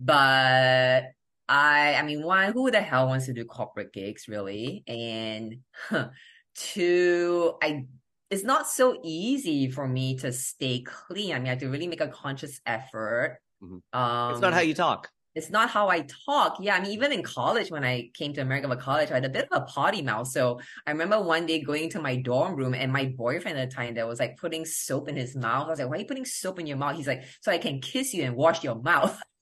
[0.00, 1.12] But
[1.48, 4.82] I, I mean, one, who the hell wants to do corporate gigs, really?
[4.88, 6.08] And huh,
[6.56, 7.86] two, I
[8.34, 11.32] it's not so easy for me to stay clean.
[11.32, 13.38] I mean, I have to really make a conscious effort.
[13.62, 13.98] Mm-hmm.
[13.98, 15.08] Um, it's not how you talk.
[15.36, 16.58] It's not how I talk.
[16.60, 19.24] Yeah, I mean, even in college, when I came to America for college, I had
[19.24, 20.28] a bit of a potty mouth.
[20.28, 23.74] So I remember one day going to my dorm room and my boyfriend at the
[23.74, 25.66] time that was like putting soap in his mouth.
[25.66, 26.96] I was like, why are you putting soap in your mouth?
[26.96, 29.20] He's like, so I can kiss you and wash your mouth.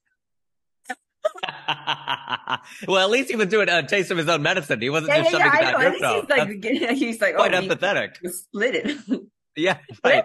[2.88, 4.80] well, at least he was doing a taste of his own medicine.
[4.80, 6.20] He wasn't yeah, just yeah, shoving yeah, it down your throat.
[6.20, 8.16] He's like, he's like, quite oh, empathetic.
[8.30, 9.20] Split it.
[9.54, 10.24] Yeah, right.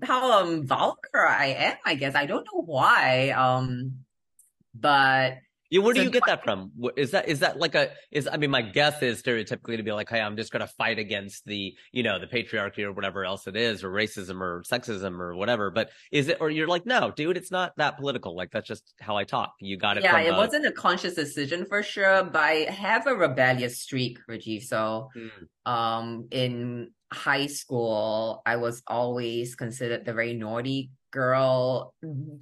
[0.00, 2.14] how, how um vulgar I am, I guess.
[2.14, 3.30] I don't know why.
[3.30, 4.04] Um,
[4.76, 5.38] but
[5.70, 6.72] Yeah, where do So you get that from?
[6.96, 9.92] Is that is that like a is I mean my guess is stereotypically to be
[9.92, 13.46] like, hey, I'm just gonna fight against the you know the patriarchy or whatever else
[13.46, 15.70] it is, or racism or sexism or whatever.
[15.70, 18.34] But is it or you're like, no, dude, it's not that political.
[18.34, 19.54] Like that's just how I talk.
[19.60, 20.02] You got it.
[20.02, 24.18] yeah, it a- wasn't a conscious decision for sure, but I have a rebellious streak,
[24.28, 24.64] Rajiv.
[24.64, 25.72] So Hmm.
[25.72, 31.94] um in high school, I was always considered the very naughty girl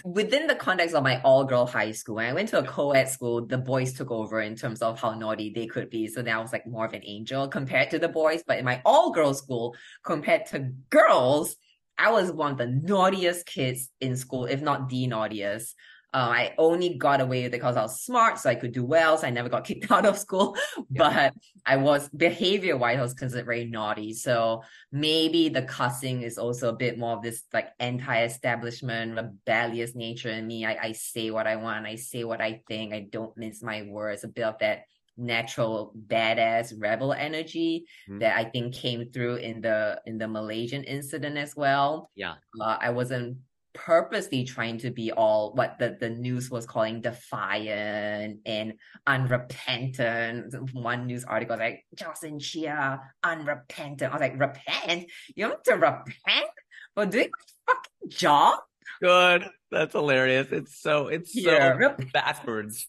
[0.04, 2.16] within the context of my all-girl high school.
[2.16, 5.14] When I went to a co-ed school, the boys took over in terms of how
[5.14, 6.06] naughty they could be.
[6.06, 8.42] So then I was like more of an angel compared to the boys.
[8.46, 11.56] But in my all-girl school, compared to girls,
[11.96, 15.74] I was one of the naughtiest kids in school, if not the naughtiest.
[16.18, 18.84] Uh, I only got away with it because I was smart, so I could do
[18.84, 19.16] well.
[19.16, 20.56] So I never got kicked out of school.
[20.90, 21.32] But
[21.64, 24.12] I was behavior wise, I was considered very naughty.
[24.14, 30.30] So maybe the cussing is also a bit more of this like anti-establishment, rebellious nature
[30.30, 30.66] in me.
[30.66, 33.82] I, I say what I want, I say what I think, I don't mince my
[33.82, 38.20] words, a bit of that natural badass rebel energy Mhm.
[38.20, 42.10] that I think came through in the in the Malaysian incident as well.
[42.14, 42.34] Yeah.
[42.60, 43.38] Uh, I wasn't
[43.84, 48.74] purposely trying to be all what the, the news was calling defiant and
[49.06, 50.54] unrepentant.
[50.72, 54.10] One news article was like, Jocelyn Chia, unrepentant.
[54.10, 55.10] I was like, repent?
[55.34, 56.50] You want to repent
[56.94, 58.58] for doing my fucking job?
[59.00, 59.44] good.
[59.70, 60.48] That's hilarious.
[60.50, 62.88] It's so it's so Yeah, backwards.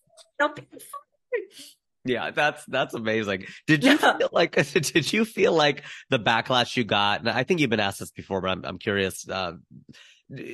[2.06, 3.46] Yeah, that's that's amazing.
[3.68, 4.18] Did you Yeah.
[4.18, 7.20] feel like did you feel like the backlash you got?
[7.20, 9.28] And I think you've been asked this before, but I'm I'm curious.
[9.28, 9.54] Uh,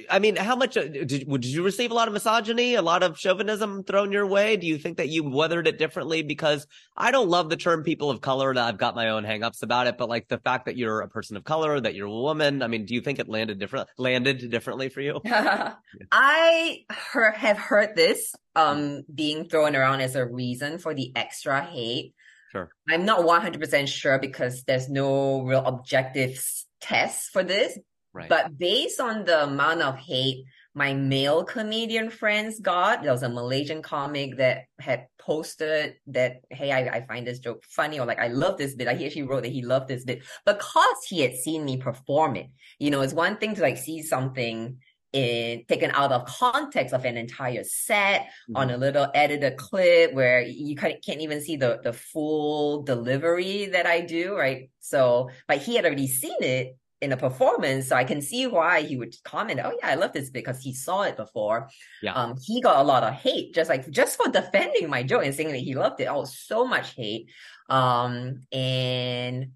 [0.10, 3.04] I mean, how much uh, did did you receive a lot of misogyny, a lot
[3.04, 4.56] of chauvinism thrown your way?
[4.56, 6.24] Do you think that you weathered it differently?
[6.24, 8.52] Because I don't love the term people of color.
[8.52, 11.10] and I've got my own hangups about it, but like the fact that you're a
[11.10, 12.62] person of color, that you're a woman.
[12.62, 15.20] I mean, do you think it landed different landed differently for you?
[15.26, 21.62] I heard, have heard this um being thrown around as a reason for the extra
[21.62, 22.14] hate.
[22.54, 22.70] Sure.
[22.88, 26.42] I'm not 100% sure because there's no real objective
[26.80, 27.78] test for this.
[28.16, 28.30] Right.
[28.30, 33.30] But based on the amount of hate my male comedian friends got, there was a
[33.30, 38.20] Malaysian comic that had posted that, hey, I, I find this joke funny, or like,
[38.20, 38.88] I love this bit.
[38.88, 42.38] Like, he actually wrote that he loved this bit because he had seen me perform
[42.38, 42.48] it.
[42.80, 44.78] You know, it's one thing to like see something
[45.14, 48.58] in taken out of context of an entire set mm-hmm.
[48.58, 53.68] on a little edited clip where you can't, can't even see the the full delivery
[53.68, 54.70] that I do, right?
[54.80, 58.82] So, but he had already seen it in a performance, so I can see why
[58.82, 61.70] he would comment, "Oh yeah, I love this because he saw it before."
[62.02, 62.14] Yeah.
[62.14, 65.34] Um, he got a lot of hate just like just for defending my joke and
[65.34, 66.08] saying that he loved it.
[66.08, 67.30] Oh, so much hate.
[67.70, 69.52] Um, and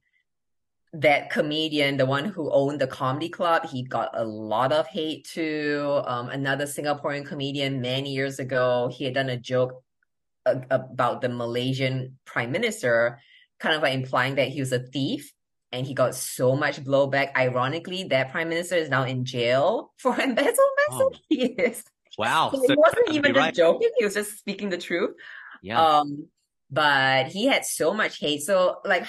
[0.94, 5.26] that comedian, the one who owned the comedy club, he got a lot of hate
[5.26, 6.02] too.
[6.06, 9.84] Um, another Singaporean comedian many years ago, he had done a joke
[10.46, 13.20] a- about the Malaysian prime minister,
[13.60, 15.32] kind of like implying that he was a thief.
[15.72, 17.36] And he got so much blowback.
[17.38, 20.58] Ironically, that prime minister is now in jail for embezzlement.
[20.92, 21.12] Oh.
[21.30, 21.84] Is.
[22.18, 22.50] Wow.
[22.52, 23.54] So So he wasn't even just right.
[23.54, 23.90] joking.
[23.98, 25.16] He was just speaking the truth.
[25.62, 25.82] Yeah.
[25.82, 26.28] Um,
[26.72, 28.44] but he had so much hate.
[28.44, 29.06] So, like,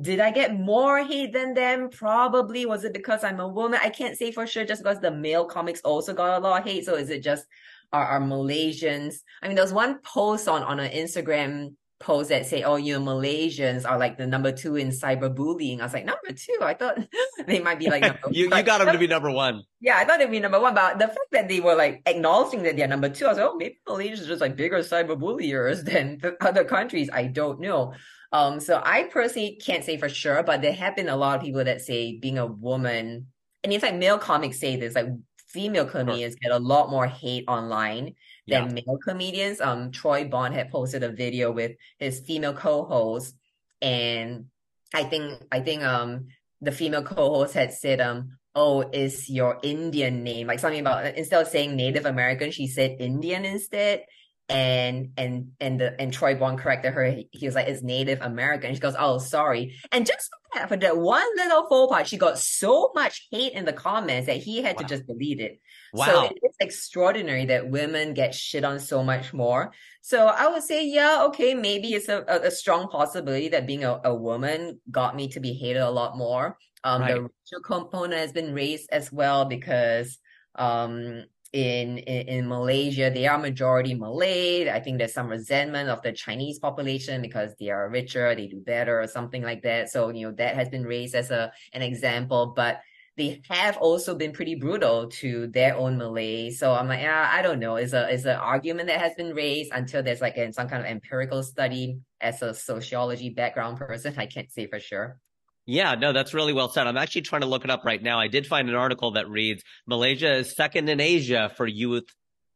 [0.00, 1.88] did I get more hate than them?
[1.90, 2.66] Probably.
[2.66, 3.78] Was it because I'm a woman?
[3.82, 4.64] I can't say for sure.
[4.64, 6.84] Just because the male comics also got a lot of hate.
[6.84, 7.46] So, is it just
[7.92, 9.16] our, our Malaysians?
[9.42, 12.98] I mean, there was one post on on an Instagram post that say, "Oh, you
[12.98, 16.58] know, Malaysians are like the number two in cyberbullying." I was like, number two.
[16.60, 16.98] I thought
[17.46, 18.20] they might be like number.
[18.30, 19.64] you you got them to be number one.
[19.80, 22.62] yeah, I thought they'd be number one, but the fact that they were like acknowledging
[22.64, 25.84] that they're number two, I was like, oh, maybe Malaysians are just like bigger cyberbulliers
[25.84, 27.08] than the other countries.
[27.12, 27.94] I don't know.
[28.32, 31.42] Um, so I personally can't say for sure, but there have been a lot of
[31.42, 33.28] people that say being a woman,
[33.62, 35.08] and in fact, male comics say this, like
[35.48, 38.14] female comedians get a lot more hate online
[38.46, 38.66] Yeah.
[38.66, 39.60] than male comedians.
[39.60, 43.34] Um, Troy Bond had posted a video with his female co-host,
[43.80, 44.46] and
[44.92, 46.28] I think I think um
[46.60, 51.42] the female co-host had said um oh is your Indian name like something about instead
[51.42, 54.04] of saying Native American she said Indian instead
[54.48, 58.74] and and and the and Troy Bond corrected her he, was like it's Native American
[58.74, 62.18] she goes oh sorry and just for that for that one little faux pas she
[62.18, 64.82] got so much hate in the comments that he had Wow.
[64.82, 65.60] to just delete it
[65.94, 66.06] Wow.
[66.06, 69.72] so it is extraordinary that women get shit on so much more.
[70.02, 73.84] So I would say, yeah, okay, maybe it's a, a, a strong possibility that being
[73.84, 76.58] a, a woman got me to be hated a lot more.
[76.82, 77.14] Um, Right.
[77.14, 80.18] the racial component has been raised as well because
[80.56, 84.68] um in, in in Malaysia they are majority Malay.
[84.68, 88.60] I think there's some resentment of the Chinese population because they are richer, they do
[88.60, 89.88] better or something like that.
[89.88, 92.80] So you know that has been raised as a an example, but
[93.16, 96.50] they have also been pretty brutal to their own Malay.
[96.50, 97.76] So I'm like, yeah, I don't know.
[97.76, 100.82] It's a it's an argument that has been raised until there's like a, some kind
[100.84, 102.00] of empirical study.
[102.20, 105.20] As a sociology background person, I can't say for sure.
[105.66, 106.86] Yeah, no, that's really well said.
[106.86, 108.20] I'm actually trying to look it up right now.
[108.20, 112.04] I did find an article that reads Malaysia is second in Asia for youth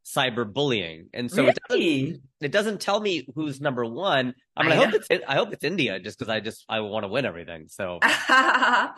[0.04, 1.50] cyberbullying, and so really?
[1.50, 4.34] it, doesn't, it doesn't tell me who's number one.
[4.56, 6.80] I mean, I, I hope it's I hope it's India, just because I just I
[6.80, 7.66] want to win everything.
[7.68, 8.92] So yeah,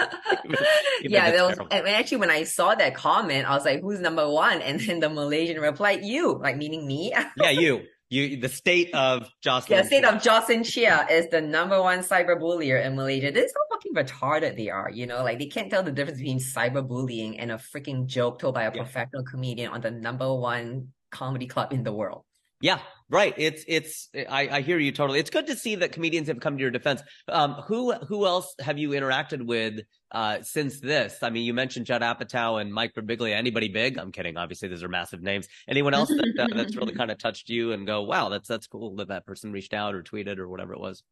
[1.30, 4.60] that was and actually when I saw that comment, I was like, "Who's number one?"
[4.60, 7.12] And then the Malaysian replied, "You," like meaning me.
[7.36, 7.82] yeah, you.
[8.10, 9.78] You, the state of Jocelyn.
[9.78, 13.30] Yeah, state of Jocelyn Chia is the number one cyberbullier in Malaysia.
[13.30, 14.90] This is how fucking retarded they are.
[14.90, 18.54] You know, like they can't tell the difference between cyberbullying and a freaking joke told
[18.54, 18.82] by a yeah.
[18.82, 22.24] professional comedian on the number one comedy club in the world.
[22.60, 23.32] Yeah, right.
[23.38, 24.08] It's it's.
[24.28, 25.20] I, I hear you totally.
[25.20, 27.02] It's good to see that comedians have come to your defense.
[27.28, 29.80] Um, who who else have you interacted with
[30.12, 31.22] uh, since this?
[31.22, 33.34] I mean, you mentioned Judd Apatow and Mike Birbiglia.
[33.34, 33.98] Anybody big?
[33.98, 34.36] I'm kidding.
[34.36, 35.48] Obviously, those are massive names.
[35.68, 38.66] Anyone else that, uh, that's really kind of touched you and go, wow, that's that's
[38.66, 41.02] cool that that person reached out or tweeted or whatever it was.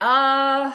[0.00, 0.72] Uh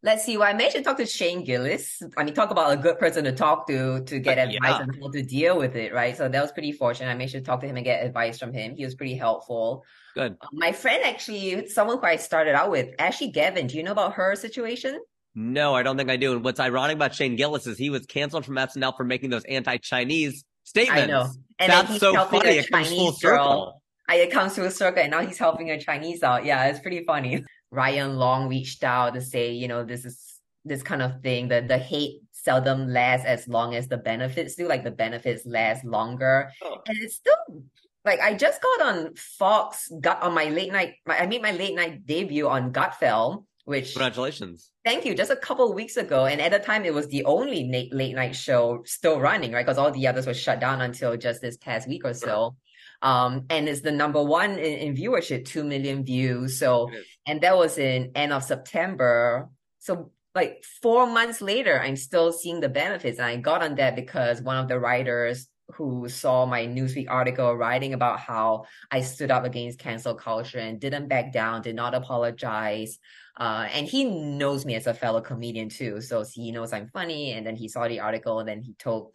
[0.00, 0.36] Let's see.
[0.36, 2.00] Well, I to talk to Shane Gillis.
[2.16, 4.78] I mean, talk about a good person to talk to to get advice yeah.
[4.82, 6.16] on how to deal with it, right?
[6.16, 7.10] So that was pretty fortunate.
[7.10, 8.76] I managed to talk to him and get advice from him.
[8.76, 9.84] He was pretty helpful.
[10.14, 10.36] Good.
[10.40, 13.66] Uh, my friend, actually, someone who I started out with, Ashley Gavin.
[13.66, 15.00] Do you know about her situation?
[15.34, 16.32] No, I don't think I do.
[16.32, 19.44] And what's ironic about Shane Gillis is he was canceled from SNL for making those
[19.44, 21.02] anti-Chinese statements.
[21.02, 21.30] I know.
[21.58, 22.50] And That's so funny.
[22.50, 23.46] It comes full circle.
[23.46, 23.82] Girl.
[24.10, 26.44] It comes full circle, and now he's helping a Chinese out.
[26.44, 27.44] Yeah, it's pretty funny.
[27.70, 31.48] Ryan Long reached out to say, you know, this is this kind of thing.
[31.48, 34.66] The the hate seldom lasts as long as the benefits do.
[34.66, 36.80] Like the benefits last longer, oh.
[36.86, 37.62] and it's still
[38.04, 40.94] like I just got on Fox, got on my late night.
[41.06, 44.70] My, I made my late night debut on Gutfeld, which congratulations.
[44.82, 45.14] Thank you.
[45.14, 48.14] Just a couple weeks ago, and at the time, it was the only late, late
[48.14, 49.64] night show still running, right?
[49.64, 52.56] Because all the others were shut down until just this past week or so.
[53.02, 56.58] Um, and it's the number one in, in viewership, two million views.
[56.58, 56.90] So,
[57.26, 59.50] and that was in end of September.
[59.80, 63.18] So like four months later, I'm still seeing the benefits.
[63.18, 67.54] And I got on that because one of the writers who saw my Newsweek article
[67.54, 71.94] writing about how I stood up against cancel culture and didn't back down, did not
[71.94, 72.98] apologize.
[73.36, 76.00] Uh, and he knows me as a fellow comedian too.
[76.00, 77.32] So he knows I'm funny.
[77.32, 79.14] And then he saw the article and then he told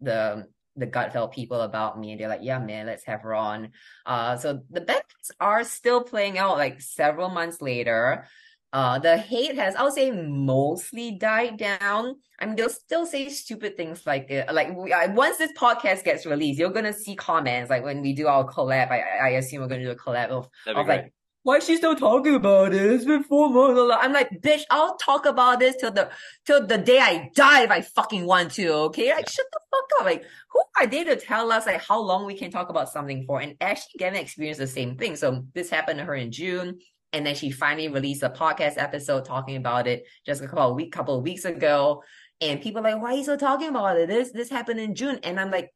[0.00, 3.70] the the Gutfeld people about me and they're like, yeah, man, let's have her on.
[4.06, 8.26] Uh, so the benefits are still playing out like several months later.
[8.72, 12.16] Uh, the hate has, I would say, mostly died down.
[12.38, 16.24] I mean, they'll still say stupid things like, uh, like we, once this podcast gets
[16.24, 18.90] released, you're gonna see comments like when we do our collab.
[18.90, 21.96] I, I assume we're gonna do a collab of, of like, why is she still
[21.96, 22.74] talking about?
[22.74, 23.96] It's been four months.
[24.00, 26.10] I'm like, bitch, I'll talk about this till the
[26.44, 28.68] till the day I die if I fucking want to.
[28.68, 30.06] Okay, like shut the fuck up.
[30.06, 33.24] Like, who are they to tell us like how long we can talk about something
[33.26, 33.40] for?
[33.40, 35.16] And Ashley, Gavin experienced the same thing.
[35.16, 36.78] So this happened to her in June,
[37.12, 40.76] and then she finally released a podcast episode talking about it just a couple of
[40.76, 42.02] week couple of weeks ago.
[42.40, 44.08] And people are like, why are you still talking about it?
[44.08, 45.72] This this happened in June, and I'm like,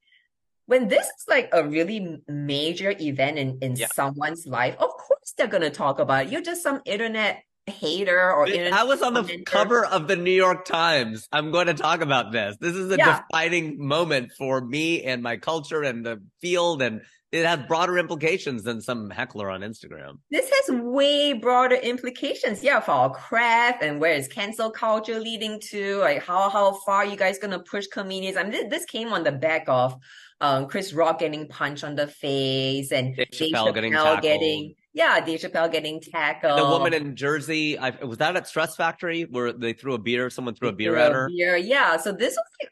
[0.66, 3.88] when this is like a really major event in, in yeah.
[3.94, 6.32] someone's life, of course they're gonna talk about it.
[6.32, 10.30] You're just some internet hater or internet I was on the cover of the New
[10.30, 11.28] York Times.
[11.32, 12.56] I'm going to talk about this.
[12.60, 13.22] This is a yeah.
[13.30, 17.00] defining moment for me and my culture and the field and
[17.34, 20.18] it has broader implications than some heckler on Instagram.
[20.30, 25.58] This has way broader implications, yeah, for our craft and where is cancel culture leading
[25.70, 25.98] to?
[25.98, 28.36] Like how how far you guys gonna push comedians?
[28.36, 29.98] I mean, this, this came on the back of
[30.40, 33.92] um, Chris Rock getting punched on the face and Dave Chappelle, Chappelle getting,
[34.22, 36.56] getting yeah, Dave Chappelle getting tackled.
[36.56, 40.30] The woman in Jersey, I, was that at Stress Factory where they threw a beer?
[40.30, 41.28] Someone threw a beer at her.
[41.36, 41.96] Beer, yeah.
[41.96, 42.70] So this was like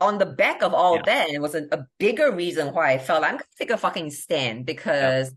[0.00, 1.02] on the back of all yeah.
[1.06, 1.30] that.
[1.30, 4.66] It was a, a, bigger reason why I felt I'm gonna take a fucking stand
[4.66, 5.28] because.
[5.28, 5.36] Yeah.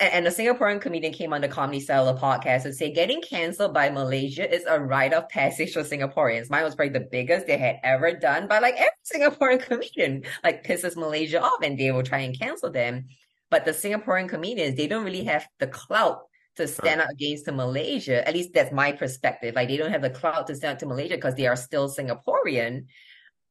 [0.00, 3.90] And a Singaporean comedian came on the Comedy Cellar podcast and said getting canceled by
[3.90, 6.48] Malaysia is a rite of passage for Singaporeans.
[6.48, 10.64] Mine was probably the biggest they had ever done, but like every Singaporean comedian like
[10.64, 13.06] pisses Malaysia off and they will try and cancel them.
[13.50, 17.06] But the Singaporean comedians, they don't really have the clout to stand right.
[17.06, 18.26] up against to Malaysia.
[18.26, 19.54] At least that's my perspective.
[19.54, 21.88] Like they don't have the clout to stand up to Malaysia because they are still
[21.88, 22.86] Singaporean.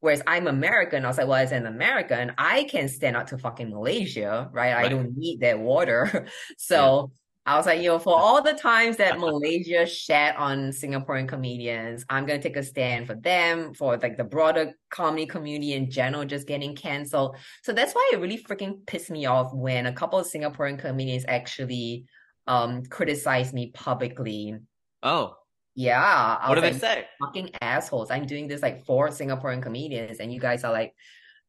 [0.01, 3.37] Whereas I'm American, I was like, well, as an American, I can stand up to
[3.37, 4.73] fucking Malaysia, right?
[4.73, 4.85] right.
[4.85, 6.27] I don't need that water.
[6.57, 7.11] so
[7.45, 12.05] I was like, you know, for all the times that Malaysia shat on Singaporean comedians,
[12.09, 16.25] I'm gonna take a stand for them, for like the broader comedy community in general
[16.25, 17.37] just getting canceled.
[17.63, 21.25] So that's why it really freaking pissed me off when a couple of Singaporean comedians
[21.27, 22.05] actually
[22.47, 24.55] um criticized me publicly.
[25.03, 25.35] Oh.
[25.81, 26.37] Yeah.
[26.41, 27.05] I What do was they say?
[27.19, 28.11] fucking assholes.
[28.11, 30.93] I'm doing this like for Singaporean comedians, and you guys are like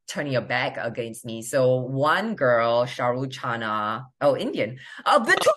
[0.08, 1.42] turning your back against me.
[1.42, 5.50] So one girl, Sharul Channa, oh Indian, oh the two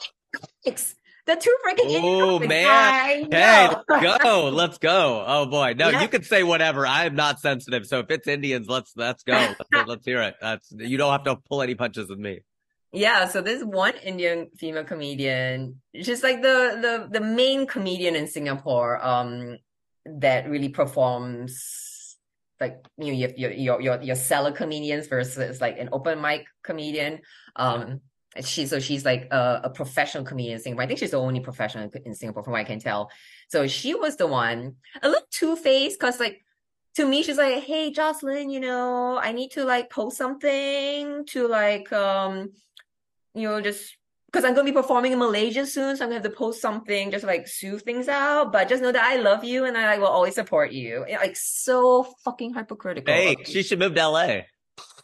[0.64, 0.96] comics,
[1.26, 3.32] the two freaking Indian Oh man.
[3.32, 4.50] Hey, let's go.
[4.50, 5.24] Let's go.
[5.26, 5.74] Oh boy.
[5.78, 6.02] No, Yeah.
[6.02, 6.86] you can say whatever.
[6.86, 7.86] I am not sensitive.
[7.88, 9.34] So if it's Indians, let's let's go.
[9.34, 10.36] Let's, let's hear it.
[10.42, 12.42] That's you don't have to pull any punches with me.
[12.96, 16.80] Yeah, so this one Indian female comedian, she's like the
[17.12, 19.58] the the main comedian in Singapore, um,
[20.06, 22.16] that really performs
[22.62, 26.46] like you know your your your your, your Cellar comedians versus like an open mic
[26.64, 27.20] comedian.
[27.58, 28.00] Um,
[28.42, 30.84] she so she's like a, a professional comedian in Singapore.
[30.84, 33.12] I think she's the only professional in Singapore from what I can tell.
[33.50, 36.46] So she was the one a little two faced because like
[36.96, 41.48] to me, she's like, "Hey, Jocelyn, you know, I need to like post something to
[41.50, 42.52] like um."
[43.36, 43.98] You know, just
[44.32, 47.12] because I'm gonna be performing in Malaysia soon, so I'm gonna have to post something
[47.12, 48.52] just like soothe things out.
[48.52, 51.06] But just know that I love you and I like, will always support you.
[51.10, 53.14] Like so fucking hypocritical.
[53.14, 54.42] Hey, she should move to LA.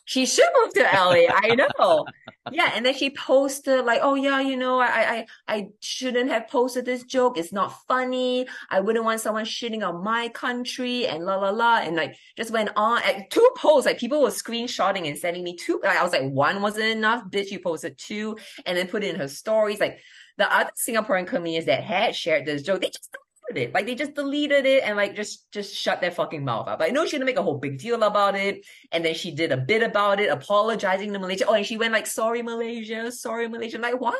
[0.06, 1.26] She should move to LA.
[1.34, 2.06] I know.
[2.52, 6.48] Yeah, and then she posted like, "Oh yeah, you know, I I I shouldn't have
[6.50, 7.38] posted this joke.
[7.38, 8.48] It's not funny.
[8.70, 12.52] I wouldn't want someone shitting on my country and la la la." And like just
[12.52, 13.02] went on.
[13.04, 15.80] At two posts, like people were screenshotting and sending me two.
[15.84, 17.24] Like, I was like, one wasn't enough.
[17.30, 19.80] Bitch, you posted two, and then put it in her stories.
[19.80, 20.00] Like
[20.38, 23.16] the other Singaporean comedians that had shared this joke, they just
[23.58, 23.74] it.
[23.74, 26.80] Like they just deleted it and like just just shut their fucking mouth up.
[26.80, 28.66] Like no, she didn't make a whole big deal about it.
[28.92, 31.46] And then she did a bit about it, apologizing to Malaysia.
[31.48, 34.18] Oh, and she went like, "Sorry, Malaysia, sorry, Malaysia." I'm like, why?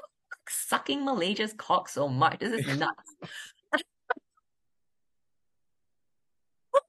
[0.50, 2.40] sucking Malaysia's cock so much.
[2.40, 3.16] This is nuts.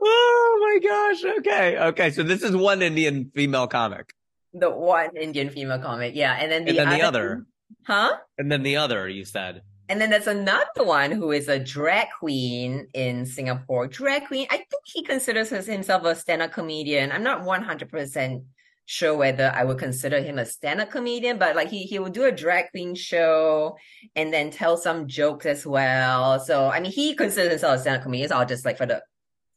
[0.04, 1.38] Oh my gosh.
[1.38, 1.78] Okay.
[1.78, 2.10] Okay.
[2.10, 4.14] So this is one Indian female comic.
[4.54, 7.46] the one Indian female comic, yeah, and then the And then the other, other.
[7.86, 8.12] huh?
[8.36, 9.62] And then the other, you said.
[9.92, 13.88] And then there's another one who is a drag queen in Singapore.
[13.88, 17.12] Drag queen, I think he considers himself a stand-up comedian.
[17.12, 18.42] I'm not 100%
[18.86, 22.24] sure whether I would consider him a stand-up comedian, but like he he will do
[22.24, 23.76] a drag queen show
[24.16, 26.40] and then tell some jokes as well.
[26.40, 28.30] So I mean, he considers himself a stand-up comedian.
[28.30, 29.02] So I'll just like for the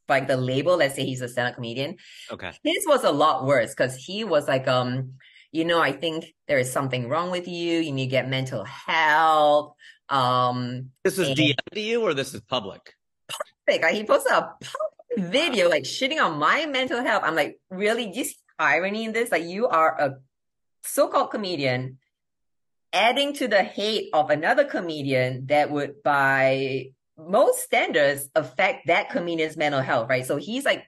[0.09, 1.95] like the label, let's say he's a stand-up comedian.
[2.29, 2.51] Okay.
[2.61, 5.13] His was a lot worse because he was like, um,
[5.53, 7.79] you know, I think there is something wrong with you.
[7.79, 9.75] You need to get mental health.
[10.09, 12.93] Um, This is And- DM to you or this is public?
[13.67, 17.23] like he posted a public video like shitting on my mental health.
[17.25, 18.11] I'm like, really?
[18.13, 19.31] You see irony in this?
[19.31, 20.17] Like, you are a
[20.83, 21.97] so-called comedian
[22.93, 29.57] adding to the hate of another comedian that would, by most standards, affect that comedian's
[29.57, 30.25] mental health, right?
[30.25, 30.85] So he's like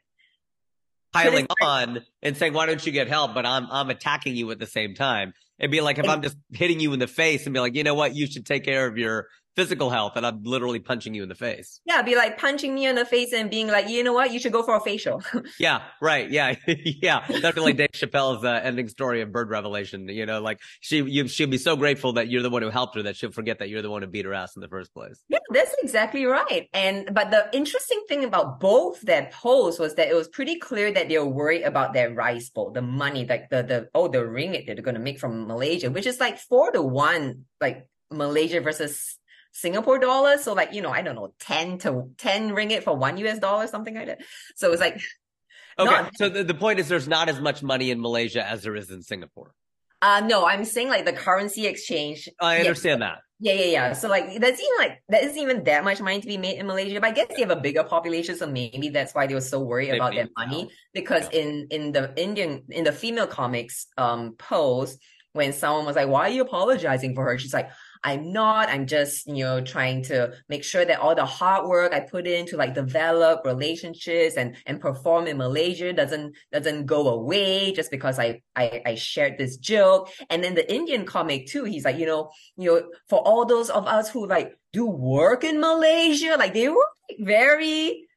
[1.14, 3.34] Piling on and saying, why don't you get help?
[3.34, 5.34] But I'm I'm attacking you at the same time.
[5.60, 7.84] It'd be like if I'm just hitting you in the face and be like, you
[7.84, 9.28] know what, you should take care of your
[9.58, 11.82] physical health, and I'm literally punching you in the face.
[11.84, 14.32] Yeah, be like punching me in the face and being like, you know what?
[14.32, 15.22] You should go for a facial.
[15.60, 16.30] Yeah, right.
[16.30, 17.26] Yeah, yeah.
[17.28, 20.08] That'd be like Dave Chappelle's uh, ending story of Bird Revelation.
[20.08, 22.96] You know, like she, you, she'll be so grateful that you're the one who helped
[22.96, 24.94] her that she'll forget that you're the one who beat her ass in the first
[24.94, 25.24] place.
[25.30, 26.70] Yeah, that's exactly right.
[26.74, 30.92] And but the interesting thing about both their posts was that it was pretty clear
[30.92, 34.20] that they were worried about their rice bowl, the money, like the the oh the
[34.20, 38.62] ringgit that they're gonna make from Malaysia, which is like four to one, like Malaysia
[38.62, 39.18] versus
[39.58, 40.44] Singapore dollars.
[40.44, 43.68] So like, you know, I don't know, 10 to 10 ringgit for one US dollar,
[43.68, 44.22] something like that.
[44.56, 45.00] So it's like
[45.80, 48.64] Okay, Not- so the, the point is there's not as much money in Malaysia as
[48.64, 49.54] there is in Singapore.
[50.02, 52.30] uh no, I'm saying like the currency exchange.
[52.42, 53.20] I understand that.
[53.40, 53.94] Yeah, yeah, yeah.
[53.94, 56.66] So like there's even like that isn't even that much money to be made in
[56.66, 59.50] Malaysia, but I guess they have a bigger population, so maybe that's why they were
[59.54, 60.38] so worried Maybe, about their yeah.
[60.42, 60.62] money.
[60.94, 64.98] Because in in the Indian in the female comics um post,
[65.38, 67.38] when someone was like, Why are you apologizing for her?
[67.38, 67.70] She's like,
[68.08, 71.92] I'm not, I'm just, you know, trying to make sure that all the hard work
[71.94, 77.10] I put in to like develop relationships and and perform in Malaysia doesn't doesn't go
[77.10, 80.08] away just because I I, I shared this joke.
[80.30, 83.70] And then the Indian comic too, he's like, you know, you know, for all those
[83.70, 88.08] of us who like do work in Malaysia, like they were like, very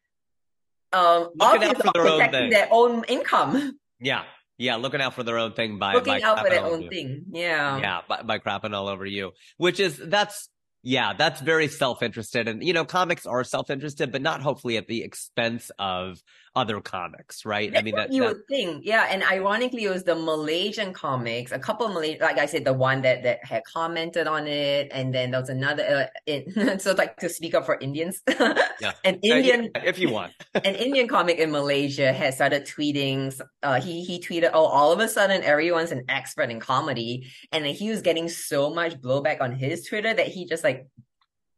[0.92, 2.50] um Looking out obvious for their protecting thing.
[2.50, 4.22] their own income, Yeah,
[4.60, 7.24] yeah, looking out for their own thing by looking by out for their own thing.
[7.32, 7.78] Yeah.
[7.78, 10.48] yeah by, by crapping all over you which is that's
[10.82, 15.02] yeah that's very self-interested and you know comics are self-interested but not hopefully at the
[15.02, 16.22] expense of
[16.56, 19.06] other comics right i mean that, you that would think, yeah.
[19.08, 21.52] And ironically, it was the Malaysian comics.
[21.52, 24.88] A couple of Malaysian, like I said, the one that that had commented on it,
[24.90, 25.84] and then there was another.
[25.84, 28.92] Uh, in, so, like to speak up for Indians, Yeah.
[29.04, 33.30] an Uh, Indian if you want an Indian comic in Malaysia had started tweeting.
[33.62, 37.64] Uh, he he tweeted, "Oh, all of a sudden, everyone's an expert in comedy," and
[37.64, 40.88] then he was getting so much blowback on his Twitter that he just like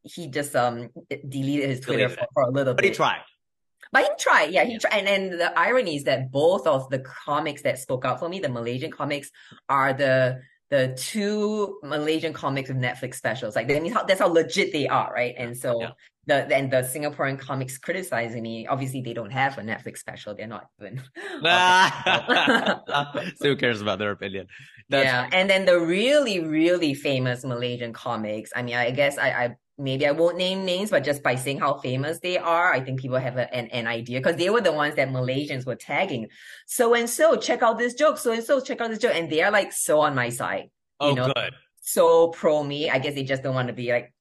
[0.04, 0.90] he just um
[1.28, 2.90] deleted his Twitter Deleted for, for a little But bit.
[2.92, 3.22] he tried.
[3.92, 4.78] But he tried, yeah, he Yeah.
[4.78, 4.94] tried.
[4.98, 8.40] And, and the irony is that both of the comics that spoke out for me,
[8.40, 9.30] the Malaysian comics,
[9.68, 10.40] are the
[10.70, 13.54] the two Malaysian comics with Netflix specials.
[13.54, 15.34] Like that means how, that's how legit they are, right?
[15.36, 15.90] And so Yeah.
[16.26, 20.34] the and the Singaporean comics criticizing me, obviously they don't have a Netflix special.
[20.34, 21.02] They're not even.
[23.36, 24.46] so who cares about their opinion?
[24.88, 28.50] That's- yeah, and then the really, really famous Malaysian comics.
[28.56, 31.58] I mean, I guess I, I maybe I won't name names, but just by saying
[31.60, 34.60] how famous they are, I think people have a, an, an idea because they were
[34.60, 36.28] the ones that Malaysians were tagging.
[36.66, 38.18] So and so, check out this joke.
[38.18, 40.70] So and so, check out this joke, and they are like so on my side,
[41.00, 41.52] Oh, you know, good.
[41.80, 42.90] so pro me.
[42.90, 44.12] I guess they just don't want to be like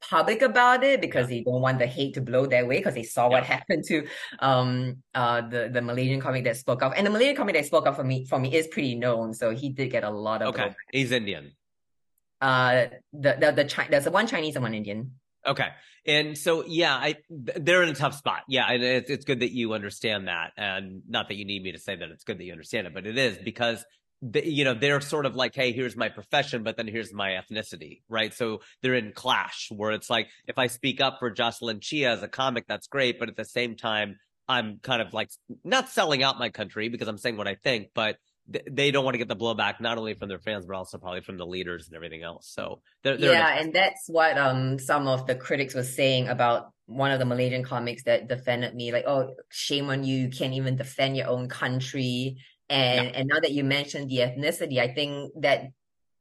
[0.00, 3.02] public about it because they don't want the hate to blow their way because they
[3.02, 4.06] saw what happened to
[4.40, 7.86] um uh the the Malaysian comic that spoke up and the Malaysian comic that spoke
[7.86, 10.48] up for me for me is pretty known so he did get a lot of
[10.54, 10.70] Okay.
[10.92, 11.52] He's Indian.
[12.40, 15.12] Uh the the the Chi- there's one Chinese and one Indian.
[15.46, 15.68] Okay.
[16.06, 18.42] And so, yeah, I they're in a tough spot.
[18.48, 21.72] Yeah, and it's it's good that you understand that, and not that you need me
[21.72, 23.84] to say that it's good that you understand it, but it is because
[24.22, 27.30] the, you know they're sort of like, hey, here's my profession, but then here's my
[27.30, 28.32] ethnicity, right?
[28.32, 32.22] So they're in clash where it's like, if I speak up for Jocelyn Chia as
[32.22, 34.16] a comic, that's great, but at the same time,
[34.48, 35.30] I'm kind of like
[35.64, 38.16] not selling out my country because I'm saying what I think, but
[38.48, 41.20] they don't want to get the blowback not only from their fans but also probably
[41.20, 42.48] from the leaders and everything else.
[42.54, 46.72] So they're, they're yeah, and that's what um some of the critics were saying about
[46.86, 50.54] one of the Malaysian comics that defended me, like, oh, shame on you, you can't
[50.54, 52.36] even defend your own country.
[52.68, 55.66] And and now that you mentioned the ethnicity, I think that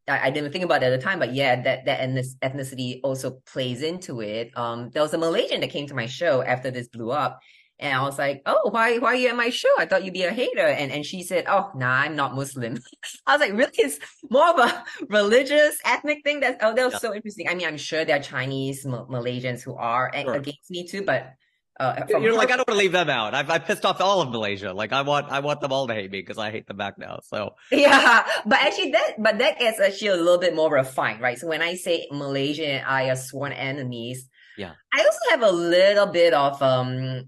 [0.08, 3.00] I, I didn't think about it at the time, but yeah, that that ethnic- ethnicity
[3.04, 4.52] also plays into it.
[4.56, 7.40] Um, there was a Malaysian that came to my show after this blew up,
[7.80, 9.70] and I was like, "Oh, why why are you at my show?
[9.78, 12.78] I thought you'd be a hater." And and she said, "Oh, nah, I'm not Muslim."
[13.28, 13.72] I was like, "Really?
[13.78, 14.00] It's
[14.30, 17.00] more of a religious ethnic thing." That's oh, that was Yeah.
[17.00, 17.50] so interesting.
[17.50, 20.34] I mean, I'm sure there are Chinese Ma- Malaysians who are Sure.
[20.36, 21.34] against me too, but
[21.78, 23.34] uh, You're her like, I don't want to leave them out.
[23.36, 24.72] I've, I pissed off all of Malaysia.
[24.72, 26.98] Like, I want, I want them all to hate me because I hate them back
[26.98, 27.20] now.
[27.24, 31.38] So, Yeah, but actually that but that is actually a little bit more refined, right?
[31.38, 34.72] So when I say Malaysian and I are sworn enemies, Yeah.
[34.94, 37.26] I also have a little bit of um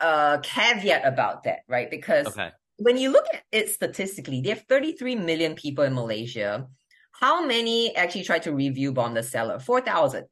[0.00, 1.90] uh caveat about that, right?
[1.90, 2.50] Because okay.
[2.76, 6.66] when you look at it statistically, there are 33 million people in Malaysia.
[7.12, 9.58] How many actually try to review bomb the Cellar?
[9.58, 10.24] 4,000.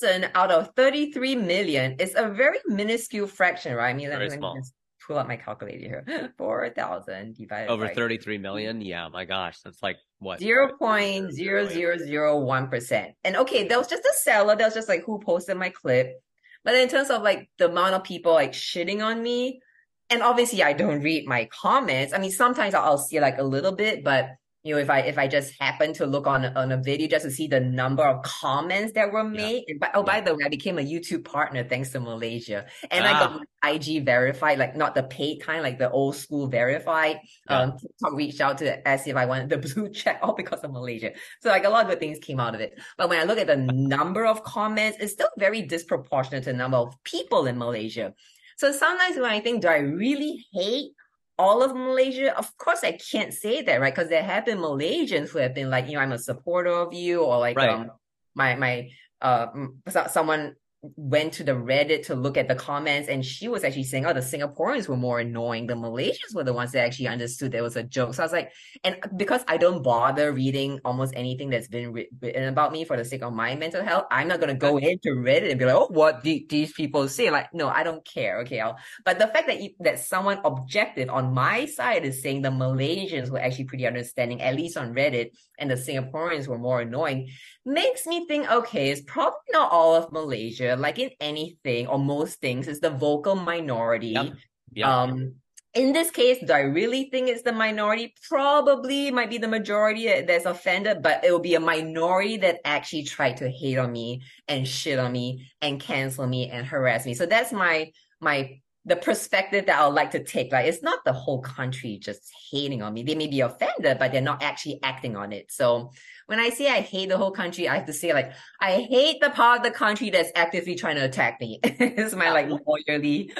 [0.00, 3.90] 4,000 out of 33 million is a very minuscule fraction, right?
[3.90, 4.56] I mean, let Very let me small.
[4.56, 4.74] just
[5.06, 6.32] pull up my calculator here.
[6.38, 8.80] 4,000 divided Over by 33 million.
[8.80, 9.08] Yeah.
[9.08, 9.60] My gosh.
[9.60, 10.40] That's like what?
[10.40, 13.14] Zero point zero zero zero one percent.
[13.24, 14.56] And okay, that was just a Cellar.
[14.56, 16.20] That was just like who posted my clip.
[16.66, 19.62] But in terms of like the amount of people like shitting on me,
[20.10, 22.12] and obviously I don't read my comments.
[22.12, 24.30] I mean, sometimes I'll, see like a little bit, but
[24.66, 27.24] you know, if I if I just happen to look on on a video just
[27.24, 29.62] to see the number of comments that were made.
[29.68, 33.04] And by, oh, by the way, I became a YouTube partner thanks to Malaysia, and
[33.06, 37.20] I got my IG verified, like not the paid kind, like the old school verified.
[37.48, 37.60] Yeah.
[37.60, 40.72] Um, TikTok reached out to ask if I wanted the blue check, all because of
[40.72, 41.12] Malaysia.
[41.42, 42.76] So like a lot of good things came out of it.
[42.98, 46.58] But when I look at the number of comments, it's still very disproportionate to the
[46.58, 48.14] number of people in Malaysia.
[48.56, 50.92] So sometimes when I think, do I really hate
[51.38, 52.36] all of Malaysia?
[52.36, 53.94] Of course, I can't say that, right?
[53.94, 56.92] Because there have been Malaysians who have been like, you know, I'm a supporter of
[56.94, 57.70] you, or like, Right.
[57.70, 57.90] um,
[58.34, 60.56] my my uh, m- someone
[60.96, 64.12] went to the Reddit to look at the comments, and she was actually saying, "Oh,
[64.12, 65.66] the Singaporeans were more annoying.
[65.66, 68.32] The Malaysians were the ones that actually understood there was a joke." So I was
[68.32, 68.52] like,
[68.84, 72.96] and because I don't bother reading almost anything that's been writ- written about me for
[72.96, 75.74] the sake of my mental health, I'm not gonna go into Reddit and be like,
[75.74, 78.40] "Oh, what do these people say?" Like, no, I don't care.
[78.40, 82.42] Okay, I'll, but the fact that you, that someone objective on my side is saying
[82.42, 86.80] the Malaysians were actually pretty understanding, at least on Reddit, and the Singaporeans were more
[86.80, 87.30] annoying,
[87.66, 90.76] makes me think, okay, it's probably not all of Malaysia.
[90.78, 94.08] Like in anything or most things, it's the vocal minority.
[94.08, 94.32] Yep.
[94.72, 95.02] Yeah.
[95.02, 95.34] Um,
[95.74, 98.14] in this case, do I really think it's the minority?
[98.28, 103.04] Probably might be the majority that's offended, but it will be a minority that actually
[103.04, 107.12] tried to hate on me and shit on me and cancel me and harass me.
[107.12, 110.52] So that's my my the perspective that I would like to take.
[110.52, 113.02] Like it's not the whole country just hating on me.
[113.02, 115.50] They may be offended, but they're not actually acting on it.
[115.50, 115.90] So
[116.26, 119.20] when I say I hate the whole country, I have to say like I hate
[119.20, 121.60] the part of the country that's actively trying to attack me.
[121.62, 123.30] it's my like lawyerly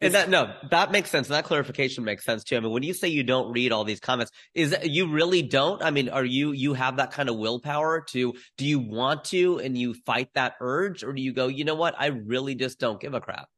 [0.00, 1.28] And that no, that makes sense.
[1.28, 2.56] And that clarification makes sense too.
[2.56, 5.42] I mean, when you say you don't read all these comments, is that you really
[5.42, 5.82] don't?
[5.82, 9.58] I mean, are you you have that kind of willpower to do you want to
[9.60, 12.80] and you fight that urge, or do you go, you know what, I really just
[12.80, 13.48] don't give a crap?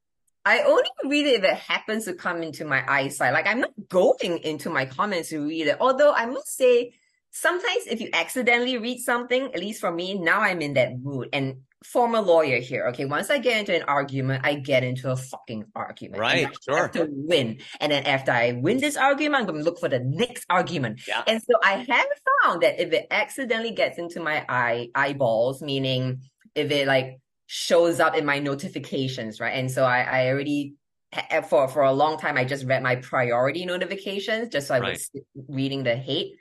[0.45, 3.33] I only read it if it happens to come into my eyesight.
[3.33, 5.79] Like I'm not going into my comments to read it.
[5.81, 6.93] Although I must say,
[7.35, 11.29] sometimes if you accidentally read something, at least for me, now I'm in that mood.
[11.33, 15.17] And former lawyer here, okay, once I get into an argument, I get into a
[15.17, 16.21] fucking argument.
[16.21, 16.83] Right, and I sure.
[16.83, 17.59] have to win.
[17.81, 21.01] And then after I win this argument, I'm going to look for the next argument.
[21.09, 21.25] Yeah.
[21.27, 22.07] And so I have
[22.43, 26.23] found that if it accidentally gets into my eye eyeballs, meaning
[26.55, 29.55] if it like shows up in my notifications, right?
[29.55, 30.75] And so I, I already
[31.49, 34.91] for for a long time I just read my priority notifications just so I Right.
[34.93, 35.11] was
[35.49, 36.37] reading the hate.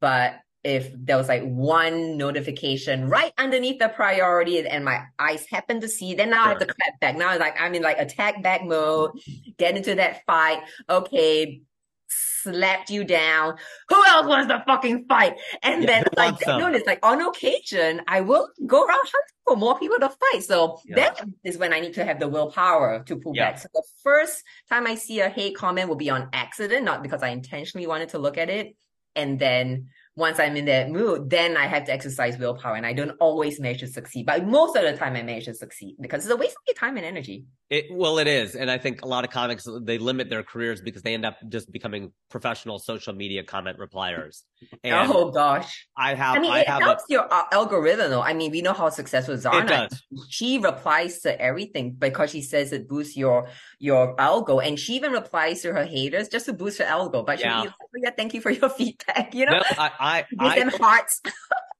[0.00, 5.80] But if there was like one notification right underneath the priority and my eyes happen
[5.80, 7.16] to see, then now I have to clap back.
[7.16, 9.12] Now it's like I'm in like attack back mode,
[9.56, 10.62] get into that fight.
[10.90, 11.62] Okay,
[12.08, 13.56] slapped you down.
[13.88, 15.36] Who else wants to fucking fight?
[15.62, 16.60] And Yeah, then like some?
[16.60, 20.42] notice like on occasion I will go around hunting for more people to fight.
[20.42, 20.96] So Yeah.
[20.96, 23.50] that is when I need to have the willpower to pull Yeah.
[23.52, 23.58] back.
[23.58, 27.22] So the first time I see a hate comment will be on accident, not because
[27.22, 28.76] I intentionally wanted to look at it.
[29.18, 29.88] And then
[30.18, 33.60] once I'm in that mood, then I have to exercise willpower and I don't always
[33.60, 34.26] manage to succeed.
[34.26, 36.74] But most of the time I manage to succeed because it's a waste of your
[36.74, 37.46] time and energy.
[37.70, 40.80] It, well, it is, and I think a lot of comics they limit their careers
[40.80, 44.42] because they end up just becoming professional social media comment repliers.
[44.82, 45.86] And oh gosh.
[45.96, 48.22] I have, I mean, I it have a, helps your algorithm though.
[48.22, 50.02] I mean, we know how successful does.
[50.30, 53.48] she replies to everything because she says it boosts your
[53.80, 57.38] your algo and she even replies to her haters just to boost her algo but
[57.38, 57.62] Yeah.
[57.62, 60.70] be like, "Oh, yeah thank you for your feedback you know No, I, I, give
[60.70, 61.20] them hearts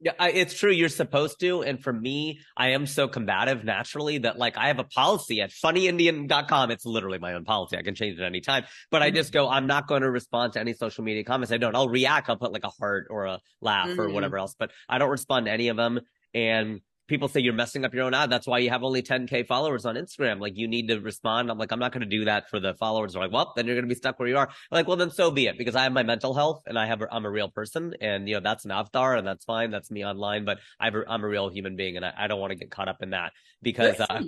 [0.01, 0.71] Yeah, I, it's true.
[0.71, 1.65] You're supposed to.
[1.65, 5.51] And for me, I am so combative naturally that like I have a policy at
[5.51, 6.71] funnyindian.com.
[6.71, 7.77] It's literally my own policy.
[7.77, 8.65] I can change it anytime.
[8.93, 11.51] But I just go, I'm not going to respond to any social media comments.
[11.53, 11.75] I don't.
[11.75, 12.29] I'll react.
[12.31, 14.13] I'll put like a heart or a laugh or Mhm.
[14.13, 15.99] whatever else, but I don't respond to any of them.
[16.33, 18.31] And people say you're messing up your own ad.
[18.31, 20.41] That's why you have only 10k followers on Instagram.
[20.41, 21.51] Like you need to respond.
[21.51, 23.15] I'm like, I'm not going to do that for the followers.
[23.15, 24.47] They're like, well, then you're going to be stuck where you are.
[24.47, 26.87] I'm like, well, then so be it because I have my mental health and I
[26.87, 29.71] have, I'm a real person and you know, that's an avatar and that's fine.
[29.71, 32.51] That's me online, but I've, I'm a real human being and I, I don't want
[32.51, 33.33] to get caught up in that
[33.63, 34.21] because, uh,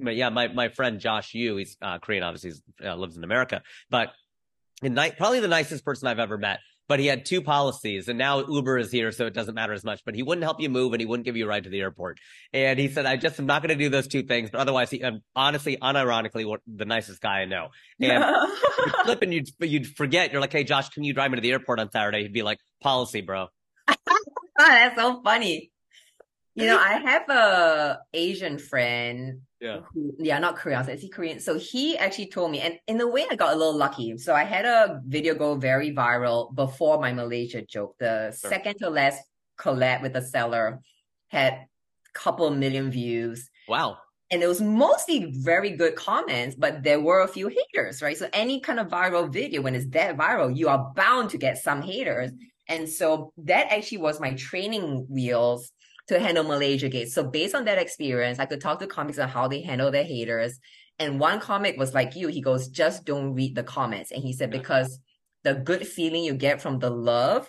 [0.00, 3.62] yeah, my, my friend Josh Yu, he's uh, Korean, obviously, he uh, lives in America,
[3.90, 4.12] but
[4.82, 6.60] and ni- probably the nicest person I've ever met.
[6.88, 9.82] But he had two policies, and now Uber is here, so it doesn't matter as
[9.82, 10.02] much.
[10.04, 11.80] But he wouldn't help you move, and he wouldn't give you a ride to the
[11.80, 12.18] airport.
[12.52, 14.90] And he said, "I just am not going to do those two things." But otherwise,
[14.90, 17.68] he um, honestly, unironically, the nicest guy I know.
[18.00, 18.24] And
[18.86, 20.32] you'd flip and you'd you'd forget.
[20.32, 22.42] You're like, "Hey, Josh, can you drive me to the airport on Saturday?" He'd be
[22.42, 23.48] like, "Policy, bro."
[24.58, 25.70] That's so funny
[26.56, 29.80] you know i have a asian friend Yeah.
[30.18, 31.40] yeah, not Korean, is he Korean?
[31.40, 34.18] So he actually told me, and in a way, I got a little lucky.
[34.18, 37.96] So I had a video go very viral before my Malaysia joke.
[37.98, 38.50] The Sure.
[38.50, 39.22] second to last
[39.58, 40.80] collab with the Cellar
[41.28, 41.66] had a
[42.12, 43.48] couple million views.
[43.66, 43.96] Wow.
[44.30, 48.16] And it was mostly very good comments, but there were a few haters, right?
[48.16, 51.58] So any kind of viral video, when it's that viral, you are bound to get
[51.58, 52.32] some haters.
[52.68, 55.72] And so that actually was my training wheels
[56.08, 57.10] to handle Malaysia Gate.
[57.10, 60.04] So based on that experience, I could talk to comics on how they handle their
[60.04, 60.58] haters.
[60.98, 64.12] And one comic was like you, he goes, just don't read the comments.
[64.12, 64.98] And he said, because
[65.44, 67.48] the good feeling you get from the love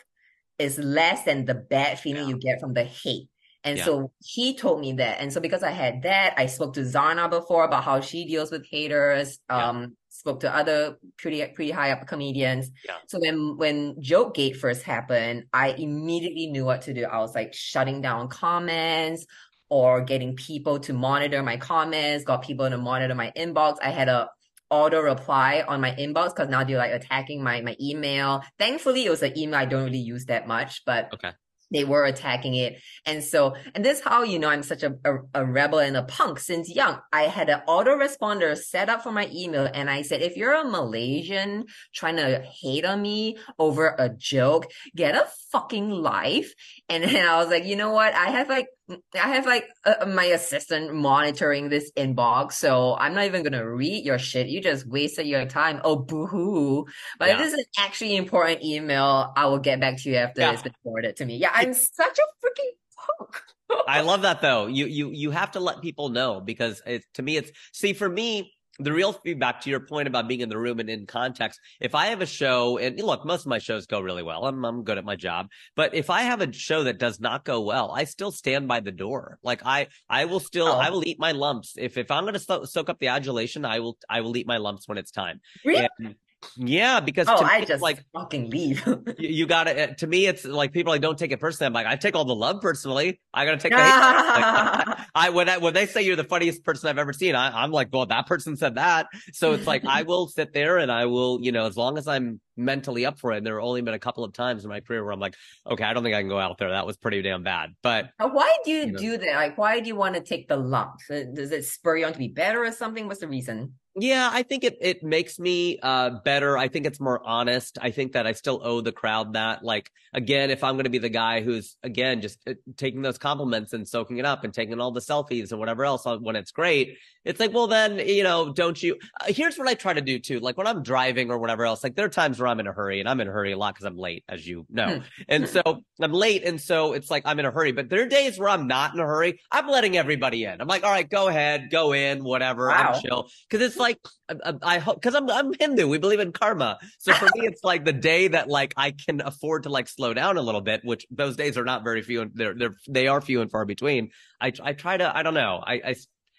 [0.60, 2.30] is less than the bad feeling Yeah.
[2.30, 3.30] you get from the hate.
[3.64, 3.86] And Yeah.
[3.86, 5.20] so he told me that.
[5.20, 8.52] And so because I had that, I spoke to Zarna before about how she deals
[8.52, 9.40] with haters.
[9.50, 9.70] Yeah.
[9.70, 12.72] Um, spoke to other pretty pretty high up comedians.
[12.86, 12.96] Yeah.
[13.08, 17.06] So when when Jokegate first happened, I immediately knew what to do.
[17.06, 19.26] I was like shutting down comments
[19.70, 23.78] or getting people to monitor my comments, got people to monitor my inbox.
[23.82, 24.30] I had a
[24.70, 28.44] auto reply on my inbox because now they're like attacking my my email.
[28.58, 31.32] Thankfully, it was an email I don't really use that much, but Okay.
[31.72, 32.80] They were attacking it.
[33.06, 35.98] And so, and this is how you know I'm such a, a, a rebel and
[35.98, 37.00] a punk since young.
[37.12, 40.64] I had an autoresponder set up for my email and I said, if you're a
[40.64, 46.54] Malaysian trying to hate on me over a joke, get a fucking life.
[46.90, 48.14] And then I was like, you know what?
[48.14, 52.54] I have like, I have like uh, my assistant monitoring this inbox.
[52.54, 54.48] So I'm not even going to read your shit.
[54.48, 55.82] You just wasted your time.
[55.84, 56.86] Oh, boo-hoo.
[57.20, 60.42] But if this is an actually important email, I will get back to you after
[60.42, 60.54] Yeah.
[60.54, 61.38] it's been forwarded to me.
[61.38, 62.72] Yeah, I'm such a freaking
[63.20, 63.42] punk.
[63.88, 64.68] I love that though.
[64.68, 68.08] You you you have to let people know because it, to me it's see for
[68.08, 71.60] me the real feedback to your point about being in the room and in context.
[71.80, 74.46] If I have a show and look, most of my shows go really well.
[74.46, 77.44] I'm I'm good at my job, but if I have a show that does not
[77.44, 79.40] go well, I still stand by the door.
[79.44, 80.80] Like I I will still Oh.
[80.80, 83.66] I will eat my lumps if if I'm going to so- soak up the adulation.
[83.66, 85.42] I will I will eat my lumps when it's time.
[85.66, 85.88] Really?
[86.00, 86.16] And
[86.56, 88.86] Yeah, because oh, to me, I it's just like fucking leave.
[89.18, 89.96] you, you gotta.
[89.96, 91.68] To me, it's like people like don't take it personally.
[91.68, 93.20] I'm like, I take all the love personally.
[93.34, 93.88] I gotta take the hate.
[93.88, 97.64] Like, I when I when they say you're the funniest person I've ever seen, I,
[97.64, 99.08] I'm like, well, that person said that.
[99.34, 102.08] So it's like I will sit there and I will, you know, as long as
[102.08, 103.38] I'm mentally up for it.
[103.38, 105.36] And there have only been a couple of times in my career where I'm like,
[105.66, 106.70] okay, I don't think I can go out there.
[106.70, 107.76] That was pretty damn bad.
[107.82, 109.00] But why do you, you know.
[109.00, 109.36] do that?
[109.36, 111.10] Like, why do you want to take the lumps?
[111.10, 113.08] Uh, Does it spur you on to be better or something?
[113.08, 113.74] What's the reason?
[114.00, 116.56] Yeah, I think it it makes me uh better.
[116.56, 117.80] I think it's more honest.
[117.82, 119.64] I think that I still owe the crowd that.
[119.64, 123.18] Like again, if I'm going to be the guy who's again just uh, taking those
[123.18, 126.52] compliments and soaking it up and taking all the selfies and whatever else when it's
[126.52, 130.02] great, it's like, well then, you know, don't you uh, Here's what I try to
[130.02, 130.40] do too.
[130.42, 132.74] Like when I'm driving or whatever else, like there are times where I'm in a
[132.74, 135.02] hurry and I'm in a hurry a lot cuz I'm late as you know.
[135.28, 135.64] and so
[136.00, 138.50] I'm late and so it's like I'm in a hurry, but there are days where
[138.50, 139.40] I'm not in a hurry.
[139.52, 140.62] I'm letting everybody in.
[140.62, 142.68] I'm like, "All right, go ahead, go in, whatever.
[142.68, 142.94] Wow.
[142.94, 143.87] I'm chill." Cuz it's like
[144.30, 145.88] Um, um, I, I hope because I'm I'm Hindu.
[145.88, 146.80] We believe in karma.
[147.00, 150.14] So for me, it's like the day that like I can afford to like slow
[150.14, 152.22] down a little bit, which those days are not very few.
[152.22, 154.12] And they're they're they are few and far between.
[154.42, 155.62] I I try to I don't know.
[155.66, 155.96] I I,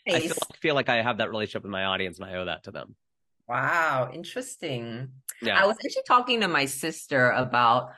[0.09, 2.45] I feel, like, feel like I have that relationship with my audience, and I owe
[2.47, 2.95] that to them.
[3.49, 5.09] Wow, interesting.
[5.41, 5.63] Yeah.
[5.63, 7.93] I was actually talking to my sister about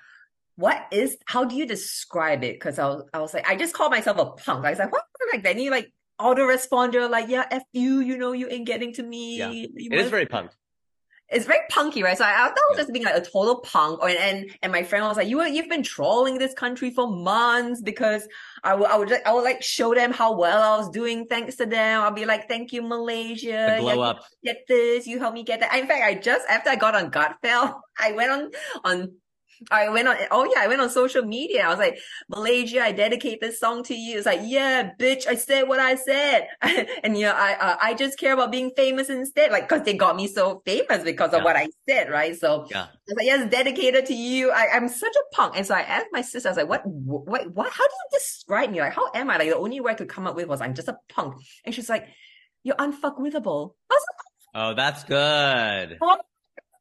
[0.57, 2.55] what is how do you describe it?
[2.55, 4.65] Because I was I was like, I just call myself a punk.
[4.65, 8.33] I was like, what like then you like autoresponder, like, yeah, F you, you know,
[8.33, 9.39] you ain't getting to me.
[9.39, 9.51] Yeah.
[9.51, 10.51] You it is very punk.
[11.31, 12.19] it's very punky, right?
[12.19, 14.01] So I, I thought I was just being like a total punk.
[14.03, 16.91] Oh, or, and and my friend was like, "You were, you've been trolling this country
[16.91, 18.27] for months because
[18.65, 21.27] I would I would like, I would like show them how well I was doing
[21.27, 22.03] thanks to them.
[22.03, 23.77] I'll be like, "Thank you, Malaysia.
[23.79, 24.25] The Yeah, up.
[24.45, 27.11] Get this, you help me get that." In fact, I just after I got on
[27.11, 28.51] Gutfeld, I went on
[28.85, 29.13] on.
[29.71, 31.67] I went on, oh yeah, I went on social media.
[31.67, 31.99] I was like,
[32.29, 34.17] Malaysia, I dedicate this song to you.
[34.17, 36.49] It's like, yeah, bitch, I said what I said.
[37.03, 39.53] and you know, I, uh, I just care about being famous instead.
[39.53, 41.45] Like, cause they got me so famous because of Yeah.
[41.45, 42.35] what I said, right?
[42.39, 42.85] So Yeah.
[42.85, 44.51] I was like, yes, dedicated to you.
[44.51, 45.57] I, I'm such a punk.
[45.57, 48.19] And so I asked my sister, I was like, what, what, what, how do you
[48.19, 48.81] describe me?
[48.81, 49.37] Like, how am I?
[49.37, 51.35] Like, the only word I could come up with was, I'm just a punk.
[51.65, 52.07] And she's like,
[52.63, 53.75] you're unfuckwithable.
[53.91, 54.03] Was
[54.55, 55.99] Oh, that's good.
[56.01, 56.21] like,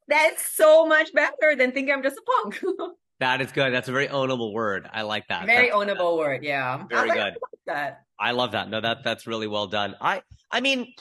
[0.10, 2.60] that's so much better than thinking I'm just a punk.
[3.20, 3.74] That is good.
[3.74, 4.90] That's a very ownable word.
[4.94, 5.46] I like that.
[5.46, 6.42] Very That's- ownable word.
[6.42, 6.84] Yeah.
[6.86, 7.34] I Very like, good.
[7.34, 7.36] I
[7.74, 8.02] that.
[8.18, 8.70] I love that.
[8.70, 9.96] No, that that's really well done.
[10.00, 10.94] I I mean,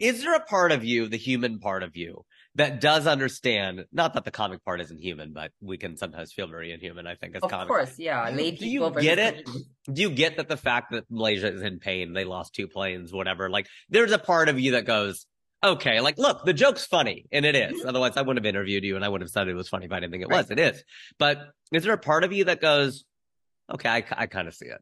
[0.00, 2.24] is there a part of you, the human part of you,
[2.54, 3.84] that does understand?
[3.92, 7.06] Not that the comic part isn't human, but we can sometimes feel very inhuman.
[7.06, 7.44] I think as comics.
[7.44, 7.68] Of comics.
[7.68, 7.98] course.
[7.98, 8.30] Yeah.
[8.30, 9.46] Do do you get it?
[9.92, 13.12] Do you get that the fact that Malaysia is in pain, they lost two planes,
[13.12, 13.50] whatever?
[13.50, 15.26] Like, there's a part of you that goes,
[15.64, 17.84] okay, like, look, the joke's funny, and it is.
[17.84, 19.92] Otherwise, I wouldn't have interviewed you, and I wouldn't have said it was funny if
[19.92, 20.50] I didn't think it was.
[20.50, 20.84] It is.
[21.18, 21.38] But
[21.72, 23.04] is there a part of you that goes,
[23.72, 24.80] okay, I, I kind of see it.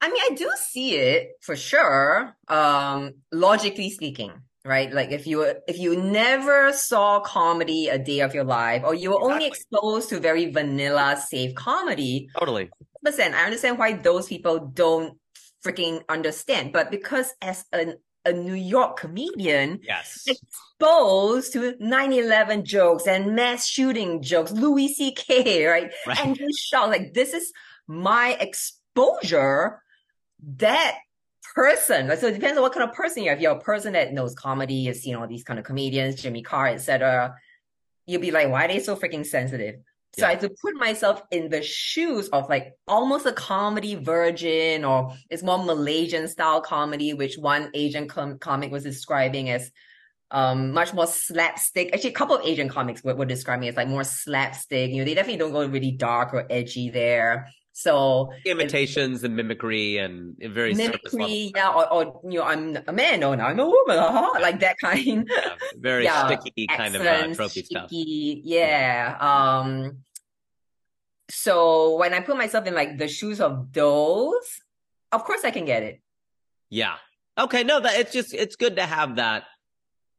[0.00, 2.36] I mean, I do see it for sure.
[2.46, 4.32] Um, logically speaking,
[4.64, 4.92] right?
[4.92, 9.10] Like if you if you never saw comedy a day of your life, or you
[9.10, 12.70] were only exposed to very vanilla, safe comedy, Totally.
[13.02, 15.18] listen, I understand why those people don't
[15.64, 16.72] freaking understand.
[16.72, 17.94] But because as a
[18.28, 20.24] a New York comedian, Yes.
[20.26, 25.90] exposed to 9-11 jokes and mass shooting jokes, Louis C.K., right?
[26.06, 26.18] Right.
[26.20, 27.52] And just shout like this is
[27.86, 29.82] my exposure.
[30.58, 30.98] That
[31.54, 33.34] person, so it depends on what kind of person you are.
[33.34, 36.42] If you're a person that knows comedy, has seen all these kind of comedians, Jimmy
[36.42, 37.34] Carr, etc.,
[38.06, 39.76] you'll be like, why are they so freaking sensitive?
[40.18, 44.84] So I had to put myself in the shoes of like almost a comedy virgin,
[44.84, 49.70] or it's more Malaysian style comedy, which one Asian com- comic was describing as
[50.30, 51.92] um much more slapstick.
[51.94, 54.90] Actually, a couple of Asian comics were, were describing it as like more slapstick.
[54.90, 57.48] You know, they definitely don't go really dark or edgy there.
[57.78, 63.20] So Imitations and mimicry and very mimicry, yeah, or, or you know, I'm a man,
[63.20, 65.30] no, now I'm a woman, haha, like that kind.
[65.30, 67.86] Yeah, very Yeah, sticky kind of uh, accents, tropey stuff.
[67.86, 69.16] sticky, yeah.
[69.20, 69.98] Um,
[71.30, 74.60] so when I put myself in like the shoes of those,
[75.12, 76.00] of course I can get it.
[76.70, 76.94] Yeah.
[77.38, 77.64] Okay.
[77.64, 79.44] No, that it's just it's good to have that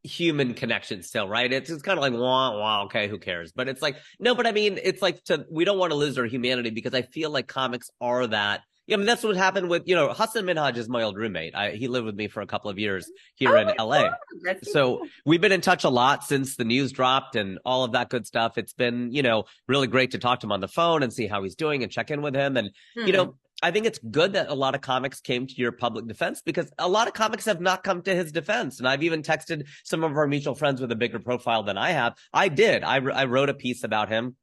[0.03, 1.51] human connection still, right?
[1.51, 2.83] It's it's kind of like wah wah.
[2.85, 3.51] Okay, who cares?
[3.51, 6.17] But it's like no, but I mean, it's like to we don't want to lose
[6.17, 8.61] our humanity because I feel like comics are that.
[8.89, 11.53] Yeah, I mean that's what happened with you know Hassan Minhaj is my old roommate.
[11.53, 14.09] I, he lived with me for a couple of years here Oh in LA.
[14.43, 17.91] God, So we've been in touch a lot since the news dropped and all of
[17.91, 18.57] that good stuff.
[18.57, 21.27] It's been, you know, really great to talk to him on the phone and see
[21.27, 22.57] how he's doing and check in with him.
[22.57, 23.31] And, you know, hmm.
[23.61, 26.71] I think it's good that a lot of comics came to your public defense because
[26.77, 28.79] a lot of comics have not come to his defense.
[28.79, 31.91] And I've even texted some of our mutual friends with a bigger profile than I
[31.91, 32.15] have.
[32.33, 32.83] I did.
[32.83, 34.35] I, I wrote a piece about him.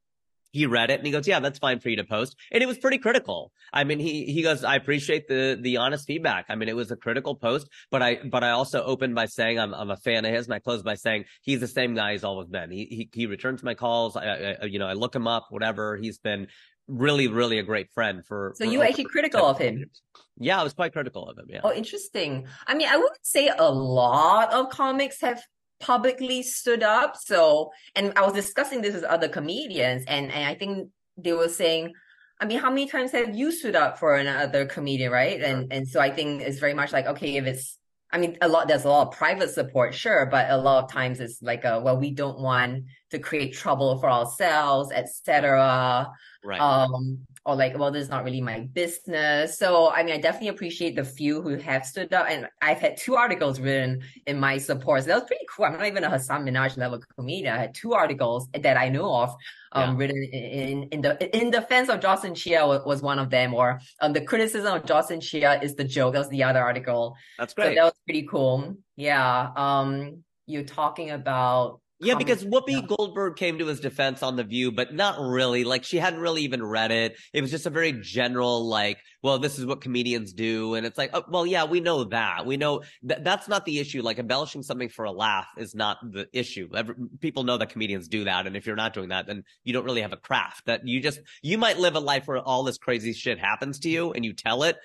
[0.57, 2.67] He read it and he goes, "Yeah, that's fine for you to post." And it
[2.67, 3.53] was pretty critical.
[3.73, 6.91] I mean, he he goes, "I appreciate the the honest feedback." I mean, it was
[6.91, 10.25] a critical post, but I but I also opened by saying I'm I'm a fan
[10.25, 12.71] of his, and I closed by saying he's the same guy he's always been.
[12.71, 14.17] He he he returns my calls.
[14.17, 15.97] I, I you know I look him up, whatever.
[15.97, 16.49] He's been
[16.89, 18.55] really really a great friend for.
[18.57, 19.79] So for you were actually critical of him.
[19.79, 20.03] years.
[20.39, 21.47] Yeah, I was quite critical of him.
[21.49, 21.61] Yeah.
[21.65, 22.47] Oh, interesting.
[22.67, 25.43] I mean, I wouldn't say a lot of comics have
[25.81, 27.17] publicly stood up.
[27.17, 31.49] So, and I was discussing this with other comedians, and, and I think they were
[31.49, 31.93] saying,
[32.39, 35.41] I mean, how many times have you stood up for another comedian, right?
[35.41, 37.79] And and so I think it's very much like, okay, if it's
[38.11, 40.91] I mean, a lot there's a lot of private support, sure, but a lot of
[40.91, 46.11] times it's like a well, we don't want to create trouble for ourselves, etc.
[46.45, 46.61] Right.
[46.61, 49.57] Um, or like, well, this is not really my business.
[49.57, 52.97] So, I mean, I definitely appreciate the few who have stood up, and I've had
[52.97, 55.03] two articles written in my support.
[55.03, 55.67] So that was pretty cool.
[55.67, 57.55] I'm not even a Hassan Minhaj level comedian.
[57.55, 59.31] I had two articles that I know of,
[59.73, 59.97] um, Yeah.
[59.97, 63.81] written in, in the in defense of Jocelyn Chia was, was one of them, or
[64.01, 66.15] um, the criticism of Jocelyn Chia is the joke.
[66.15, 67.15] That was the other article.
[67.39, 67.77] That's So great.
[67.77, 68.77] that was pretty cool.
[68.97, 69.51] Yeah.
[69.57, 72.83] Um, you're talking about Yeah, because Whoopi yeah.
[72.87, 75.65] Goldberg came to his defense on The View, but not really.
[75.65, 77.17] Like, she hadn't really even read it.
[77.33, 80.75] It was just a very general, like, well, this is what comedians do.
[80.75, 82.45] And it's like, oh, well, yeah, we know that.
[82.45, 84.03] We know that that's not the issue.
[84.03, 86.69] Like, embellishing something for a laugh is not the issue.
[86.75, 88.47] Every, people know that comedians do that.
[88.47, 90.67] And if you're not doing that, then you don't really have a craft.
[90.67, 93.89] That you just, you might live a life where all this crazy shit happens to
[93.89, 94.77] you and you tell it.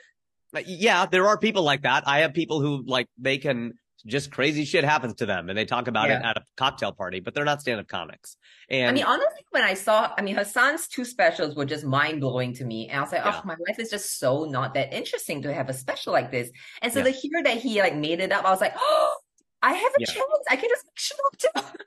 [0.66, 2.08] Yeah, there are people like that.
[2.08, 3.74] I have people who, like, they can
[4.06, 7.20] just crazy shit happens to them and they talk about it at a cocktail party,
[7.20, 8.38] but they're not stand-up comics.
[8.70, 12.22] And I mean, honestly, when I saw, I mean, Hassan's two specials were just mind
[12.22, 12.90] blowing to me.
[12.90, 13.42] And I was like, oh, Yeah.
[13.44, 16.50] oh, my life is just so not that interesting to have a special like this.
[16.82, 17.06] And so Yeah.
[17.06, 19.16] to hear that he like made it up, I was like, oh,
[19.62, 20.06] I have a Yeah.
[20.08, 20.26] chance.
[20.50, 21.78] I can just show up to.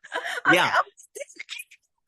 [0.55, 0.65] Yeah.
[0.65, 0.81] like, oh,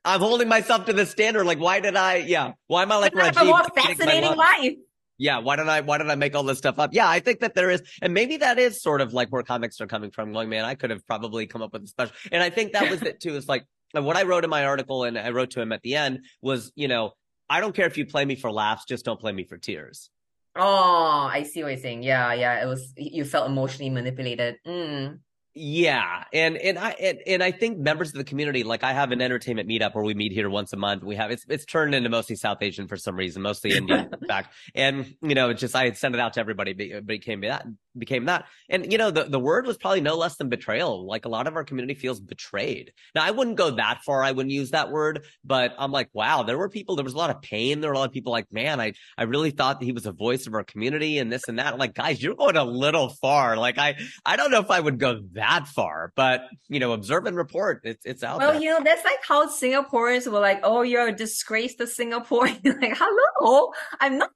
[0.04, 1.44] I'm holding myself to the standard.
[1.46, 2.16] Like, why did I?
[2.16, 4.74] Yeah, why am I like I have a more fascinating life.
[5.18, 5.80] Yeah, why did I?
[5.80, 6.90] Why did I make all this stuff up?
[6.92, 9.80] Yeah, I think that there is, and maybe that is sort of like where comics
[9.80, 10.32] are coming from.
[10.32, 12.90] Going, man, I could have probably come up with a special, and I think that
[12.90, 13.34] was it too.
[13.34, 15.94] Is like what I wrote in my article, and I wrote to him at the
[15.94, 17.12] end was, you know,
[17.48, 20.10] I don't care if you play me for laughs, just don't play me for tears.
[20.54, 22.02] Oh, I see what you're saying.
[22.02, 22.62] Yeah, yeah.
[22.62, 24.56] It was you felt emotionally manipulated.
[24.66, 25.20] Mm.
[25.58, 29.10] Yeah, and and I and, and I think members of the community, like I have
[29.10, 31.02] an entertainment meetup where we meet here once a month.
[31.02, 34.28] We have it's it's turned into mostly South Asian for some reason, mostly Indian in
[34.28, 34.52] fact.
[34.74, 37.06] And you know, it's just I had sent it out to everybody, but uh, it
[37.06, 37.64] became that
[37.96, 38.44] became that.
[38.68, 41.06] And you know, the the word was probably no less than betrayal.
[41.06, 42.92] Like a lot of our community feels betrayed.
[43.14, 44.22] Now, I wouldn't go that far.
[44.22, 46.96] I wouldn't use that word, but I'm like, wow, there were people.
[46.96, 47.80] There was a lot of pain.
[47.80, 50.04] There were a lot of people like, man, I I really thought that he was
[50.04, 51.72] a voice of our community and this and that.
[51.72, 53.56] I'm like, guys, you're going a little far.
[53.56, 53.96] Like I
[54.26, 57.80] I don't know if I would go that far, but you know, observe and report.
[57.84, 58.60] It's it's out Well, there.
[58.62, 62.96] you know, that's like how Singaporeans were like, "Oh, you're a disgrace to Singapore." Like,
[62.96, 64.30] hello, I'm not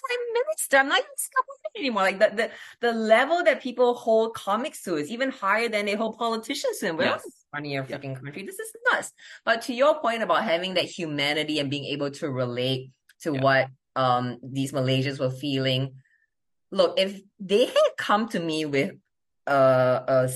[0.00, 0.76] prime minister.
[0.78, 2.02] I'm not even Singaporean anymore.
[2.02, 2.50] Like the, the
[2.80, 6.92] the level that people hold comics to is even higher than they hold politicians to.
[6.92, 7.32] We're not Yes.
[7.52, 7.98] running a Yeah.
[7.98, 8.44] country.
[8.44, 9.12] This is nuts.
[9.44, 13.42] But to your point about having that humanity and being able to relate to Yeah.
[13.42, 15.96] what um these Malaysians were feeling,
[16.70, 18.92] look, if they had come to me with
[19.46, 20.28] a a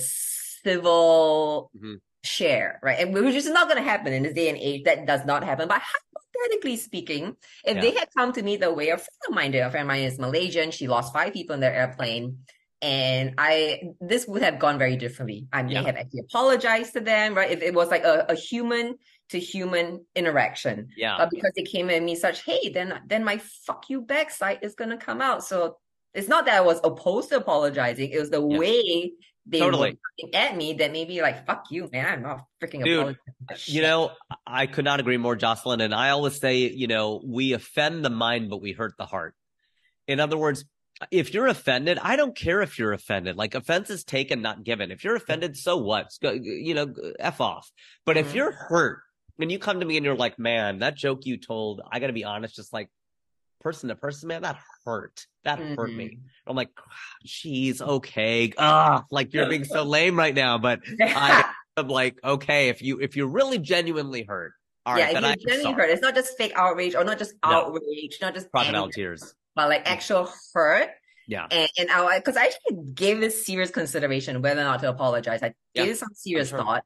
[0.65, 1.99] civil Mhm.
[2.23, 2.99] share, right?
[2.99, 4.83] And which is not going to happen in this day and age.
[4.85, 5.67] That does not happen.
[5.67, 7.81] But hypothetically speaking, if Yeah.
[7.81, 9.87] they had come to me the way a friend of mine did, a friend of
[9.87, 10.71] mine is Malaysian.
[10.71, 12.39] She lost five people in their airplane.
[12.81, 15.47] And I, this would have gone very differently.
[15.53, 15.83] I may Yeah.
[15.83, 17.49] have actually apologized to them, right?
[17.51, 18.97] If it was like a, a human
[19.29, 20.89] to human interaction.
[20.95, 21.17] Yeah.
[21.17, 24.59] But because they came at me such, hey, then then my fuck you back side
[24.61, 25.43] is gonna come out.
[25.43, 25.77] So
[26.15, 28.09] it's not that I was opposed to apologizing.
[28.09, 28.57] It was the Yeah.
[28.57, 29.11] way
[29.45, 29.99] they Totally.
[30.23, 32.05] were at me that made me like, fuck you, man.
[32.07, 33.17] I'm not freaking Dude,
[33.49, 33.75] apologizing.
[33.75, 34.11] You know,
[34.47, 35.81] I could not agree more, Jocelyn.
[35.81, 39.35] And I always say, you know, we offend the mind, but we hurt the heart.
[40.07, 40.65] In other words,
[41.11, 43.35] if you're offended, I don't care if you're offended.
[43.35, 44.91] Like offense is taken, not given.
[44.91, 46.07] If you're offended, so what?
[46.21, 47.69] Go, you know, f off.
[48.05, 48.35] But if Mhm.
[48.35, 49.01] you're hurt
[49.37, 52.07] and you come to me and you're like, man, that joke you told, I got
[52.07, 52.89] to be honest, just like
[53.65, 55.25] person to person, man, that hurt.
[55.43, 56.05] That hurt me.
[56.05, 56.19] Mhm.
[56.45, 56.69] I'm like,
[57.25, 58.53] geez, okay.
[58.59, 61.43] Ah, like you're being so lame right now, but I
[61.77, 64.53] am like, okay, if you if you're really genuinely hurt,
[64.85, 67.17] all yeah, right, if you're I'm genuinely hurt, it's not just fake outrage or not
[67.17, 67.73] just No.
[67.73, 69.33] outrage, not just Crocodile anger, tears.
[69.55, 70.89] but like actual hurt.
[71.27, 71.47] Yeah.
[71.49, 75.41] And, and I, because I actually gave this serious consideration whether or not to apologize.
[75.41, 76.59] I Yeah, gave it some serious sure.
[76.59, 76.83] thought.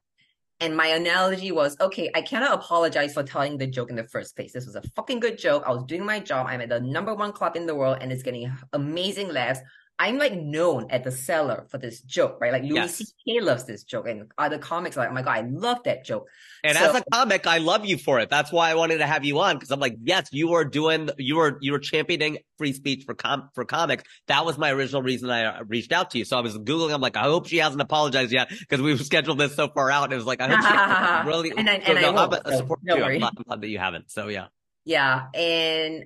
[0.62, 4.36] And my analogy was, okay, I cannot apologize for telling the joke in the first
[4.36, 4.52] place.
[4.52, 5.62] This was a fucking good joke.
[5.66, 6.46] I was doing my job.
[6.46, 9.60] I'm at the number one club in the world and it's getting amazing laughs.
[10.02, 12.52] I'm like known at the cellar for this joke, right?
[12.52, 12.96] Like Louis Yes.
[12.96, 13.40] C.K.
[13.42, 16.26] loves this joke, and other comics are like, oh my god, I love that joke.
[16.64, 18.30] And So- as a comic, I love you for it.
[18.30, 21.10] That's why I wanted to have you on because I'm like, yes, you are doing,
[21.18, 24.04] you are, you are championing free speech for com for comics.
[24.28, 26.24] That was my original reason I uh, reached out to you.
[26.24, 26.94] So I was googling.
[26.94, 30.04] I'm like, I hope she hasn't apologized yet because we've scheduled this so far out.
[30.04, 31.52] And it was like, I hope she really.
[31.54, 32.94] And I- So and I no, I'm won't, a so support you.
[32.94, 34.10] I'm I'm glad that you haven't.
[34.10, 34.46] So yeah.
[34.86, 36.04] Yeah, and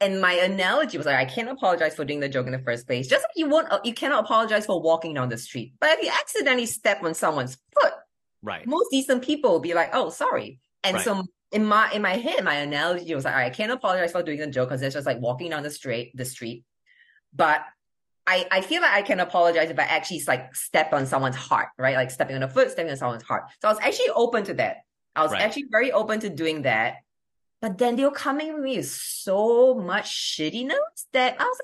[0.00, 2.86] and my analogy was like, I can't apologize for doing the joke in the first
[2.86, 3.06] place.
[3.06, 5.74] Just like you won't, uh, you cannot apologize for walking down the street.
[5.80, 7.92] But if you accidentally step on someone's foot,
[8.42, 8.66] Right.
[8.66, 11.04] most decent people will be like, "Oh, sorry." And Right.
[11.04, 14.12] so in my in my head, my analogy was like, "All right, I can't apologize
[14.12, 16.64] for doing the joke because it's just like walking down the street, the street."
[17.34, 17.64] But
[18.26, 21.68] I I feel like I can apologize if I actually like step on someone's heart,
[21.78, 21.96] right?
[21.96, 23.44] Like stepping on a foot, stepping on someone's heart.
[23.60, 24.78] So I was actually open to that.
[25.16, 25.42] I was Right.
[25.42, 26.96] actually very open to doing that.
[27.60, 31.58] But then they were coming with me with so much shittiness that I was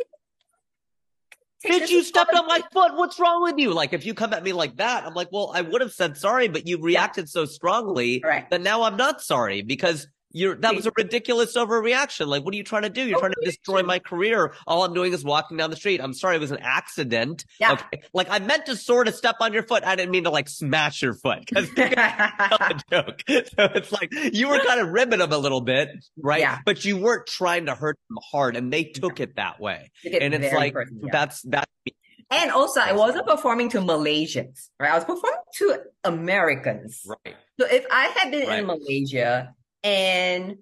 [1.63, 2.97] like, Did this you is step on my foot?
[2.97, 3.73] What's wrong with you?
[3.73, 6.19] Like, if you come at me like that, I'm like, well, I would have said
[6.19, 8.51] sorry, but you reacted so strongly Correct.
[8.51, 10.07] that now I'm not sorry because
[10.37, 12.27] you're that was a ridiculous overreaction.
[12.27, 13.07] Like, what are you trying to do?
[13.07, 14.53] You're oh, trying to destroy my career.
[14.67, 15.99] All I'm doing is walking down the street.
[16.01, 17.47] I'm sorry, it was an accident.
[17.59, 17.73] Yeah.
[17.73, 18.03] Okay.
[18.13, 19.83] Like, I meant to sort of step on your foot.
[19.85, 23.23] I didn't mean to like smash your foot because a joke.
[23.27, 25.89] So it's like you were kind of ribbing them a little bit,
[26.23, 26.41] right?
[26.41, 26.59] Yeah.
[26.67, 29.91] But you weren't trying to hurt them hard, and they took it that way.
[30.05, 31.09] It and it's like yeah.
[31.11, 31.67] that's that's
[32.29, 34.91] And also, I wasn't performing to Malaysians, right?
[34.91, 37.07] I was performing to Americans.
[37.07, 37.37] right.
[37.61, 38.59] So if I had been Right.
[38.59, 39.55] in Malaysia
[39.87, 40.57] and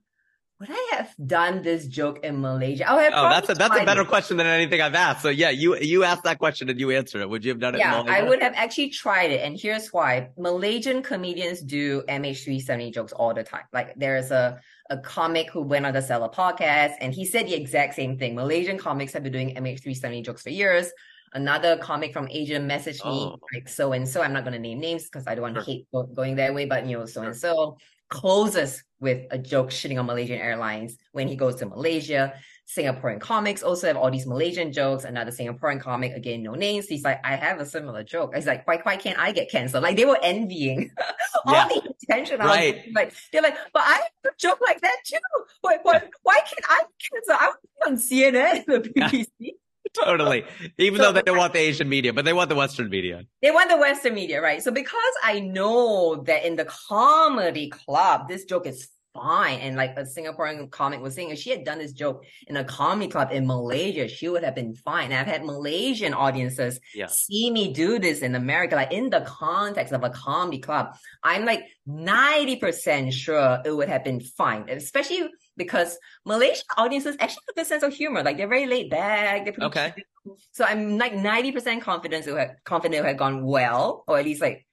[0.61, 2.89] would I have done this joke in Malaysia?
[2.89, 4.09] I have Oh, that's a that's a better it.
[4.09, 5.23] question than anything I've asked.
[5.23, 7.29] So yeah, you you asked that question and you answered it.
[7.29, 7.79] Would you have done it?
[7.79, 9.41] in Yeah, I would have actually tried it.
[9.45, 10.29] And here's why.
[10.39, 13.65] Malaysian comedians do MH370 jokes all the time.
[13.73, 14.61] Like there's a,
[14.91, 18.35] a comic who went on the Cellar podcast and he said the exact same thing.
[18.37, 20.87] Malaysian comics have been doing MH370 jokes for years.
[21.35, 23.39] Another comic from Asia messaged me, Oh.
[23.53, 24.23] like so and so.
[24.23, 25.83] I'm not going to name names because I don't want to Sure.
[25.83, 27.77] hate going that way, but you know, so and so
[28.15, 32.33] closes with a joke shitting on Malaysian Airlines when he goes to Malaysia.
[32.67, 35.05] Singaporean comics also have all these Malaysian jokes.
[35.05, 36.87] Another Singaporean comic, again, no names.
[36.87, 38.35] He's like, I have a similar joke.
[38.35, 39.83] He's like, why, why can't I get canceled?
[39.83, 40.91] Like they were envying
[41.45, 41.69] all Yeah.
[41.69, 42.41] the attention.
[42.41, 42.83] I was Right.
[42.95, 45.19] Like they're like, but I have a joke like that too.
[45.61, 47.39] Why, why, why can't I get canceled?
[47.39, 47.57] I was
[47.87, 49.51] on CNN, the BBC.
[49.95, 50.45] Totally.
[50.79, 53.23] Even So- though they don't want the Asian media, but they want the Western media.
[53.43, 54.63] They want the Western media, right?
[54.63, 59.61] So because I know that in the comedy club, this joke is fine.
[59.61, 62.65] And like a Singaporean comic was saying, if she had done this joke in a
[62.65, 65.05] comedy club in Malaysia, she would have been fine.
[65.13, 67.07] And I've had Malaysian audiences Yeah.
[67.07, 70.97] see me do this in America, like in the context of a comedy club.
[71.23, 77.65] I'm like 90% sure it would have been fine, especially because Malaysian audiences actually have
[77.65, 78.23] a sense of humor.
[78.23, 79.45] Like they're very laid back.
[79.45, 79.95] They're pretty Okay.
[80.25, 80.37] chill.
[80.53, 84.19] So I'm like 90% confident it would have, confident it would have gone well, or
[84.19, 84.67] at least like,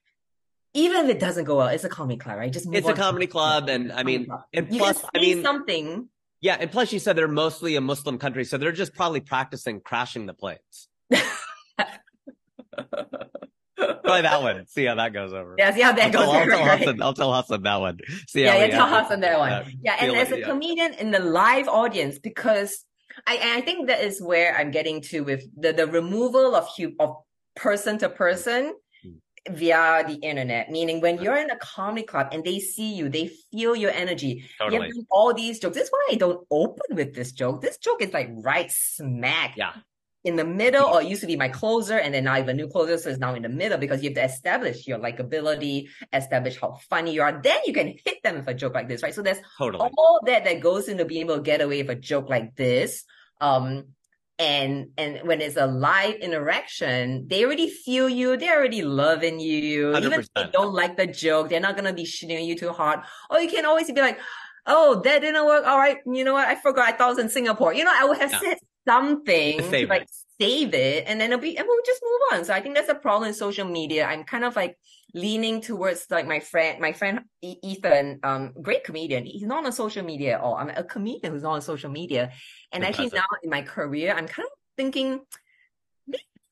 [0.74, 2.50] even if it doesn't go well, it's a comedy club, right?
[2.52, 4.40] Just move It's a comedy club, and I mean, club.
[4.54, 6.08] and plus, I mean, something.
[6.40, 9.80] yeah, and plus, you said they're mostly a Muslim country, so they're just probably practicing
[9.80, 10.88] crashing the planes.
[14.04, 14.66] Try that one.
[14.66, 15.54] See how that goes over.
[15.58, 16.22] Yeah, see how that I'll goes.
[16.24, 16.78] tell, I'll tell right?
[16.78, 17.02] Hassan.
[17.02, 17.98] I'll tell Hassan that one.
[18.28, 19.52] See yeah, how yeah, tell Hassan that one.
[19.52, 20.46] uh, yeah, and as it, a yeah.
[20.46, 22.84] comedian in the live audience, because
[23.26, 26.94] I I think that is where I'm getting to with the the removal of hu-
[26.98, 27.16] of
[27.56, 29.54] person to person Hmm.
[29.54, 30.70] via the internet.
[30.70, 34.26] Meaning, when you're in a comedy club and they see you, they feel your energy.
[34.28, 34.86] You Totally.
[34.86, 35.74] have done all these jokes.
[35.76, 37.60] This is why I don't open with this joke.
[37.60, 39.72] This joke is like right smack Yeah.
[40.24, 42.48] In the middle, or it used to be my closer, and then now I have
[42.48, 44.98] a new closer, so it's now in the middle because you have to establish your
[44.98, 47.40] likability, establish how funny you are.
[47.42, 49.14] Then you can hit them with a joke like this, right?
[49.14, 49.90] So there's Totally.
[49.98, 53.04] all that that goes into being able to get away with a joke like this.
[53.40, 53.86] Um,
[54.38, 59.96] and and when it's a live interaction, they already feel you, they're already loving you.
[59.96, 63.00] Even if they don't like the joke, they're not gonna be shitting you too hard.
[63.30, 64.18] Or you can always be like,
[64.66, 65.66] "Oh, that didn't work.
[65.66, 66.46] All right, you know what?
[66.48, 66.88] I forgot.
[66.88, 67.74] I thought it was in Singapore.
[67.74, 68.38] You know, I would have Yeah.
[68.40, 70.10] said something To save like it.
[70.40, 72.44] save it, and then it'll be, and we'll just move on.
[72.44, 74.06] So I think that's a problem in social media.
[74.06, 74.76] I'm kind of like
[75.14, 79.24] leaning towards like my friend, my friend Ethan, um, great comedian.
[79.26, 80.56] He's not on social media at all.
[80.56, 82.32] I'm a comedian who's not on social media.
[82.72, 85.20] And actually now in my career, I'm kind of thinking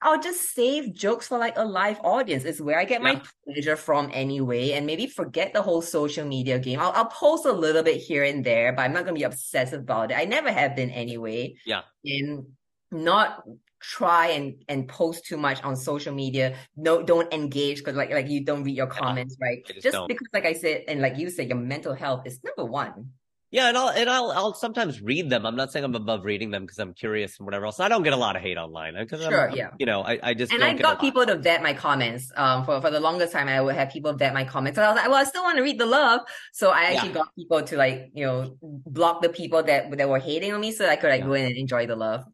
[0.03, 2.44] I'll just save jokes for like a live audience.
[2.44, 3.12] It's where I get Yeah.
[3.12, 6.80] my pleasure from anyway, and maybe forget the whole social media game.
[6.80, 9.80] I'll, I'll post a little bit here and there, but I'm not gonna be obsessive
[9.80, 10.16] about it.
[10.18, 11.57] I never have been anyway.
[11.66, 11.82] Yeah.
[12.05, 12.46] And
[12.90, 13.42] not
[13.82, 16.57] try and and post too much on social media.
[16.76, 19.59] No, don't engage because like like you don't read your comments, right?
[19.68, 22.40] I just Just because, like I said, and like you said, your mental health is
[22.44, 23.12] number one.
[23.53, 25.44] Yeah, and I'll and I'll I'll sometimes read them.
[25.44, 27.80] I'm not saying I'm above reading them because I'm curious and whatever else.
[27.80, 29.70] I don't get a lot of hate online because Sure, I'm, yeah.
[29.78, 32.30] You know, I, I just And don't I got people to vet my comments.
[32.36, 34.78] Um, for, for the longest time, I would have people vet my comments.
[34.78, 36.20] And I was like, well, I still want to read the love.
[36.53, 37.14] So I actually Yeah.
[37.14, 40.70] got people to like, you know, block the people that, that were hating on me
[40.70, 41.26] so I could like Yeah.
[41.26, 42.24] go in and enjoy the love.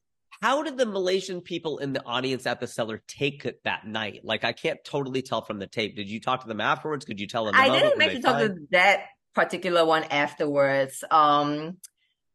[0.42, 4.20] How did the Malaysian people in the audience at the cellar take it that night?
[4.22, 5.96] Like, I can't totally tell from the tape.
[5.96, 7.06] Did you talk to them afterwards?
[7.06, 7.54] Could you tell them?
[7.54, 9.04] the I didn't actually talk to that
[9.36, 11.04] particular one afterwards.
[11.12, 11.76] Um,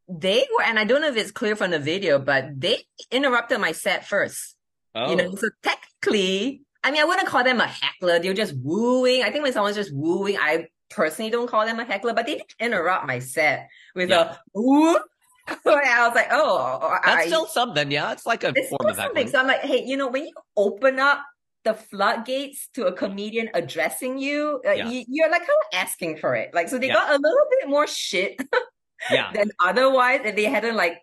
[0.08, 2.78] they were, and I don't know if it's clear from the video, but they
[3.10, 4.56] interrupted my set first.
[4.94, 8.18] Oh, You know, so technically, I mean, I wouldn't call them a heckler.
[8.18, 9.22] They were just wooing.
[9.22, 12.34] I think when someone's just wooing, I personally don't call them a heckler, but they
[12.36, 14.34] did interrupt my set with Yeah.
[14.34, 14.96] a woo.
[15.48, 17.90] I was like, oh, that's I, still something.
[17.90, 19.02] Yeah, it's like a it's form of something.
[19.26, 19.28] heckling.
[19.28, 21.20] So I'm like, hey, you know, when you open up
[21.64, 24.88] the floodgates to a comedian addressing you, uh, Yeah.
[24.88, 26.52] you you're like kind of asking for it.
[26.54, 26.94] Like, so they Yeah.
[26.94, 28.40] got a little bit more shit
[29.10, 31.00] Yeah, than otherwise if they hadn't like,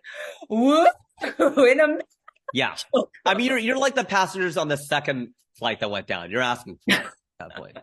[0.48, 0.86] woo,
[1.22, 1.98] in a
[2.52, 2.76] yeah.
[3.26, 6.30] I mean, you're you're like the passengers on the second flight that went down.
[6.30, 7.78] You're asking for it at that point.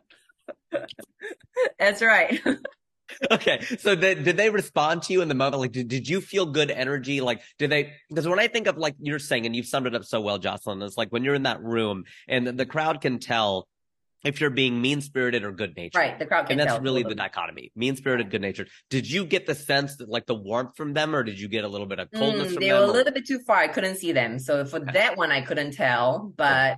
[1.79, 2.41] That's right.
[3.31, 5.59] Okay, so did they respond to you in the moment?
[5.59, 7.21] Like, did, did you feel good energy?
[7.21, 7.93] Like, did they?
[8.09, 10.37] Because when I think of like you're saying, and you've summed it up so well,
[10.37, 13.67] Jocelyn, it's like when you're in that room and the, the crowd can tell
[14.25, 15.95] if you're being mean spirited or good natured.
[15.95, 16.19] right.
[16.19, 16.65] The crowd can tell.
[16.65, 18.67] And that's really the dichotomy: mean spirited, good natured.
[18.89, 21.63] Did you get the sense that like the warmth from them, or did you get
[21.63, 22.79] a little bit of coldness Mm, from they them?
[22.79, 23.57] were a or- little bit too far.
[23.57, 24.39] I couldn't see them.
[24.39, 26.33] So for that one, I couldn't tell.
[26.35, 26.77] But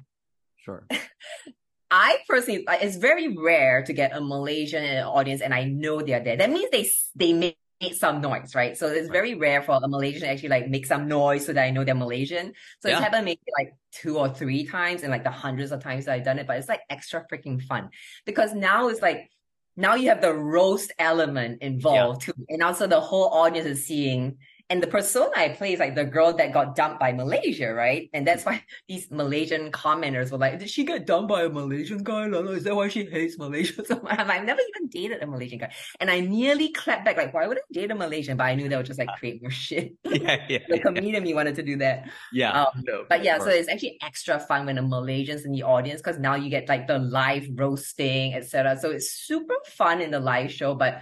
[0.57, 0.85] Sure.
[1.91, 6.01] I personally, it's very rare to get a Malaysian in an audience and I know
[6.01, 6.37] they're there.
[6.37, 8.77] That means they they made some noise, right?
[8.77, 11.63] So it's very rare for a Malaysian to actually like make some noise so that
[11.63, 12.53] I know they're Malaysian.
[12.81, 12.95] So Yeah.
[12.95, 16.13] it's happened maybe like two or three times and like the hundreds of times that
[16.13, 17.89] I've done it, but it's like extra freaking fun
[18.25, 19.29] because now it's like
[19.75, 24.37] now you have the roast element involved too, and also the whole audience is seeing.
[24.69, 28.07] And the persona I play is like the girl that got dumped by Malaysia, right?
[28.13, 32.03] And that's why these Malaysian commenters were like, "Did she get dumped by a Malaysian
[32.03, 32.27] guy?
[32.27, 32.51] Lala?
[32.51, 35.59] Is that why she hates Malaysia?" So I'm like, "I've never even dated a Malaysian
[35.59, 38.55] guy," and I nearly clapped back, like, "Why would I date a Malaysian?" But I
[38.55, 39.95] knew that would just like create more shit.
[40.05, 40.81] Yeah, yeah, the yeah.
[40.83, 42.07] comedian me wanted to do that.
[42.31, 42.51] yeah.
[42.51, 45.99] Um, No, But yeah, so it's actually extra fun when a Malaysian's in the audience
[46.01, 48.77] because now you get like the live roasting, etc.
[48.77, 51.01] So it's super fun in the live show, but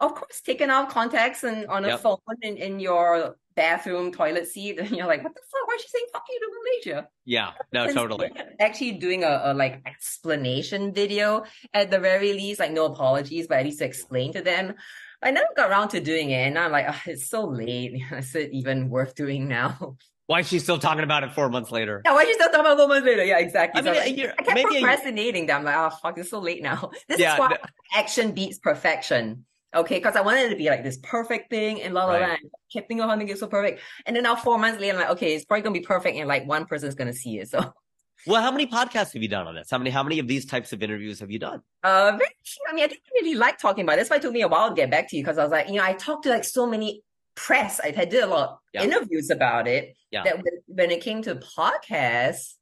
[0.00, 2.00] of course, taken out of context and on a Yep.
[2.00, 5.66] phone in, in your bathroom toilet seat, and you're like, what the fuck?
[5.66, 6.48] Why is she saying fuck you to
[6.92, 7.08] Malaysia?
[7.24, 8.30] yeah, no, And totally.
[8.60, 11.44] Actually doing a, a like explanation video
[11.74, 14.74] at the very least, like no apologies, but at least to explain to them.
[15.20, 18.00] I never got around to doing it, and I'm like, "Ah, it's so late.
[18.12, 19.96] Is it even worth doing now?
[20.26, 22.02] Why is she still talking about it four months later?
[22.04, 23.24] Yeah, why is she still talking about it four months later?
[23.24, 23.80] Yeah, exactly.
[23.80, 25.56] I So mean, like, year- I kept maybe a procrastinating that.
[25.56, 26.90] I'm like, oh fuck, it's so late now.
[27.08, 27.56] This Yeah, is why no-
[27.94, 29.46] action beats perfection.
[29.74, 32.18] Okay, because I wanted it to be like this perfect thing and la la la.
[32.26, 32.38] I
[32.72, 33.80] kept thinking of how to make it so perfect.
[34.06, 36.26] And then now four months later, I'm like, okay, it's probably gonna be perfect and
[36.26, 37.48] like one person's gonna see it.
[37.50, 37.72] So
[38.26, 39.70] Well, how many podcasts have you done on this?
[39.70, 41.62] How many how many of these types of interviews have you done?
[41.82, 42.62] uh very few.
[42.68, 43.96] I mean, I didn't really like talking about it.
[43.98, 45.52] That's why it took me a while to get back to you because I was
[45.52, 47.02] like, you know, I talked to like so many
[47.34, 47.78] press.
[47.78, 48.84] I had did a lot of Yeah.
[48.84, 49.94] interviews about it.
[50.10, 50.24] Yeah.
[50.24, 52.54] That when, when it came to podcasts,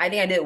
[0.00, 0.40] I think I did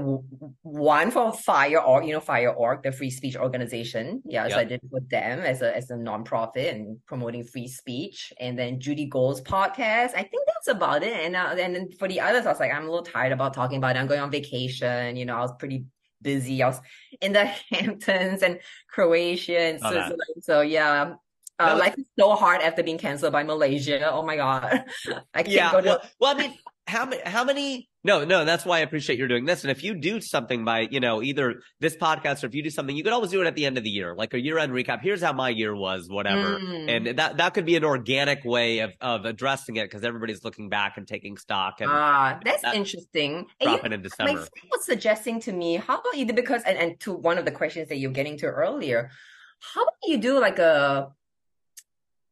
[0.62, 4.20] one for Fire Org, you know, Fire Org, the free speech organization.
[4.26, 8.32] Yeah, so I did with them as a as a nonprofit and promoting free speech.
[8.40, 10.10] And then Judy Gold's podcast.
[10.14, 11.14] I think that's about it.
[11.24, 13.54] And uh, and then for the others, I was like, I'm a little tired about
[13.54, 14.00] talking about it.
[14.00, 15.16] I'm going on vacation.
[15.16, 15.84] You know, I was pretty
[16.20, 16.62] busy.
[16.62, 16.80] I was
[17.20, 18.58] in the Hamptons and
[18.90, 19.90] Croatia and that.
[19.92, 20.42] Switzerland.
[20.42, 21.14] So yeah.
[21.60, 24.10] Uh, That was- life is so hard after being canceled by Malaysia.
[24.10, 24.84] Oh my god,
[25.34, 25.70] I can't Yeah.
[25.70, 27.22] go to Well, well, I mean, how many?
[27.24, 27.88] How many?
[28.06, 28.44] No, no.
[28.44, 29.64] That's why I appreciate you're doing this.
[29.64, 32.68] And if you do something by, you know, either this podcast or if you do
[32.68, 34.72] something, you could always do it at the end of the year, like a year-end
[34.72, 35.00] recap.
[35.02, 36.58] Here's how my year was, whatever.
[36.58, 36.96] Mm.
[37.10, 40.68] And that that could be an organic way of of addressing it because everybody's looking
[40.68, 43.46] back and taking stock and Ah, that's that- interesting.
[43.60, 44.32] And you dropping in my December.
[44.32, 47.52] friend was suggesting to me, how about you because and, and to one of the
[47.52, 49.10] questions that you're getting to earlier,
[49.72, 51.08] how about you do like a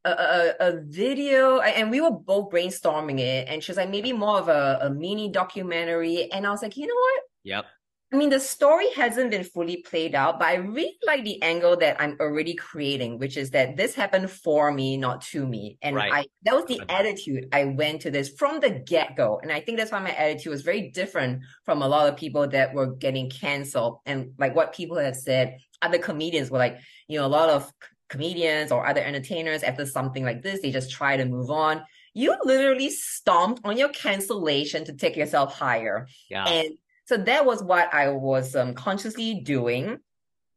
[0.05, 4.13] a, a, a video and we were both brainstorming it and she was like maybe
[4.13, 7.23] more of a, a mini documentary and I was like, you know what?
[7.45, 7.67] Yep.
[8.13, 11.79] I mean, the story hasn't been fully played out, but I really like the angle
[11.79, 15.79] that I'm already creating, which is that this happened for me, not to me.
[15.81, 16.13] And Right.
[16.13, 16.95] I that was the Okay.
[16.95, 19.41] attitude I went to this from the get-go.
[19.43, 22.47] And I think that's why my attitude was very different from a lot of people
[22.49, 24.01] that were getting canceled.
[24.05, 27.73] And like what people have said, other comedians were like, you know, a lot of
[28.13, 31.83] comedians or other entertainers after something like this, they just try to move on.
[32.15, 36.07] You literally stomped on your cancellation to take yourself higher.
[36.31, 36.45] Yeah.
[36.47, 36.69] And
[37.07, 39.99] so that was what I was um, consciously doing.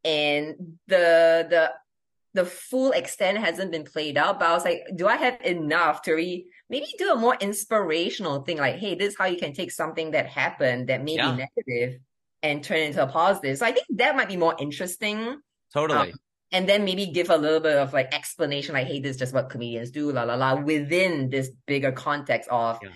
[0.04, 0.56] And
[0.88, 1.64] the the
[2.34, 6.02] the full extent hasn't been played out, but I was like, do I have enough
[6.04, 8.58] to re- maybe do a more inspirational thing?
[8.58, 11.32] Like, hey, this is how you can take something that happened that may Yeah.
[11.32, 12.02] be negative
[12.44, 13.58] and turn it into a positive.
[13.58, 15.40] So I think that might be more interesting.
[15.74, 16.12] Totally.
[16.12, 16.20] Um,
[16.52, 19.34] and then maybe give a little bit of like explanation, like, hey, this is just
[19.34, 22.90] what comedians do, la la la, within this bigger context of Yeah.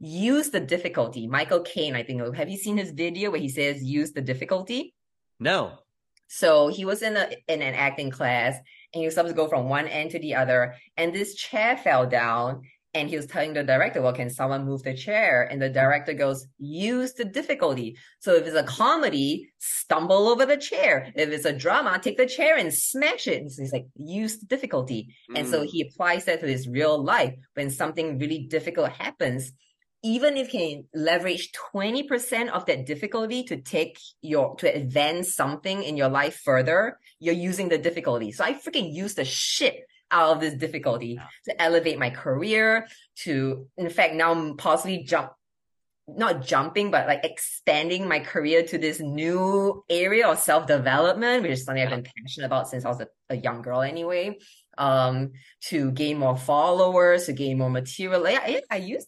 [0.00, 1.26] use the difficulty.
[1.26, 4.94] Michael Caine, I think, have you seen his video where he says use the difficulty?
[5.38, 5.78] no.
[6.30, 8.54] So he was in a in an acting class
[8.92, 11.76] and he was supposed to go from one end to the other, and this chair
[11.78, 12.62] fell down.
[12.94, 16.14] And he was telling the director, "Well, can someone move the chair?" And the director
[16.14, 21.12] goes, "Use the difficulty." So if it's a comedy, stumble over the chair.
[21.14, 23.42] If it's a drama, take the chair and smash it.
[23.42, 25.66] And so he's like, "Use the difficulty." And so Mm.
[25.66, 29.52] he applies that to his real life when something really difficult happens.
[30.02, 35.82] Even if you can leverage 20% of that difficulty to take your, to advance something
[35.82, 38.30] in your life further, you're using the difficulty.
[38.32, 42.86] So I freaking use the shit out of this difficulty to elevate my career,
[43.24, 45.32] to, in fact, now I'm possibly jump,
[46.06, 51.64] not jumping, but like expanding my career to this new area of self-development, which is
[51.64, 54.38] something I've been passionate about since I was a, a young girl anyway.
[54.78, 55.32] Um,
[55.64, 58.28] to gain more followers, to gain more material.
[58.28, 59.06] Yeah, I, used I use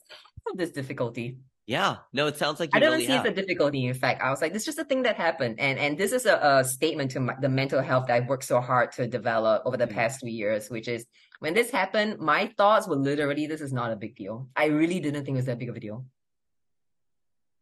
[0.57, 1.39] this difficulty.
[1.71, 1.99] Yeah.
[2.13, 3.27] No, it sounds like you I don't really see have.
[3.27, 3.87] a difficulty.
[3.87, 6.11] In fact, I was like, this is just a thing that happened, and and this
[6.11, 9.07] is a, a statement to my, the mental health that I've worked so hard to
[9.07, 9.95] develop over the Mm.
[9.95, 11.07] past three years, which is
[11.39, 14.49] when this happened, my thoughts were literally, this is not a big deal.
[14.57, 16.07] I really didn't think it was that big of a deal.